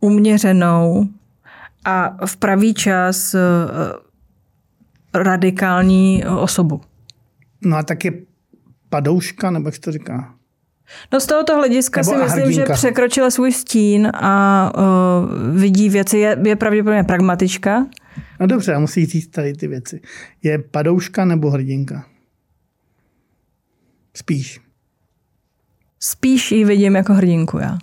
[0.00, 1.08] uměřenou
[1.84, 3.38] a v pravý čas eh,
[5.14, 6.80] radikální osobu.
[7.64, 8.12] No a tak je
[8.88, 10.34] padouška, nebo jak to říká?
[11.12, 12.66] No z tohoto hlediska Nebo si myslím, hrdinka.
[12.66, 17.86] že překročila svůj stín a uh, vidí věci, je, je pravděpodobně pragmatička.
[18.40, 20.00] No dobře, a musí říct tady ty věci.
[20.42, 22.06] Je padouška nebo hrdinka?
[24.16, 24.60] Spíš.
[26.00, 27.78] Spíš ji vidím jako hrdinku já.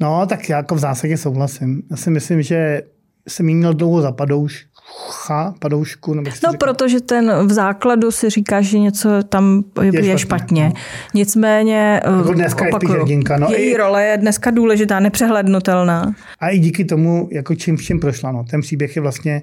[0.00, 1.82] No, tak já jako v zásadě souhlasím.
[1.90, 2.82] Já si myslím, že
[3.28, 4.66] jsem jí měl dlouho za padouš,
[5.10, 6.14] cha, padoušku?
[6.14, 6.52] Nebo no, říká?
[6.52, 10.18] protože ten v základu si říká, že něco tam je, je špatně.
[10.18, 10.64] špatně.
[10.64, 10.72] No.
[11.14, 13.48] Nicméně jako dneska opakuju, je hrdinka, no.
[13.50, 16.14] její I, role je dneska důležitá, nepřehlednutelná.
[16.40, 18.32] A i díky tomu, jako čím všem prošla.
[18.32, 18.44] No.
[18.50, 19.42] Ten příběh je vlastně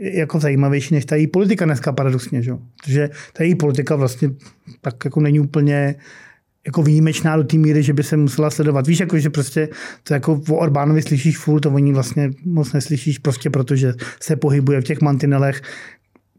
[0.00, 2.42] jako zajímavější než ta její politika dneska paradoxně.
[2.42, 2.52] Že?
[2.82, 4.30] Protože ta její politika vlastně
[4.80, 5.94] tak jako není úplně
[6.66, 8.86] jako výjimečná do té míry, že by se musela sledovat.
[8.86, 9.68] Víš, jako, že prostě
[10.02, 14.80] to jako o Orbánovi slyšíš furt, to oni vlastně moc neslyšíš prostě protože se pohybuje
[14.80, 15.62] v těch mantinelech,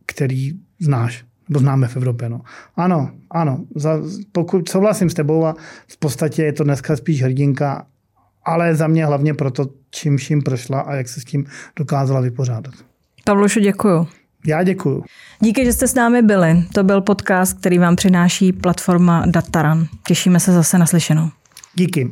[0.05, 2.29] který znáš, nebo známe v Evropě.
[2.29, 2.41] No.
[2.75, 4.01] Ano, ano, za,
[4.31, 5.55] pokud souhlasím s tebou a
[5.87, 7.85] v podstatě je to dneska spíš hrdinka,
[8.45, 11.45] ale za mě hlavně proto, čím vším prošla a jak se s tím
[11.75, 12.73] dokázala vypořádat.
[13.25, 14.07] Pavlušu, děkuju.
[14.45, 15.03] Já děkuju.
[15.39, 16.63] Díky, že jste s námi byli.
[16.73, 19.87] To byl podcast, který vám přináší platforma Dataran.
[20.07, 21.29] Těšíme se zase na slyšenou.
[21.75, 22.11] Díky.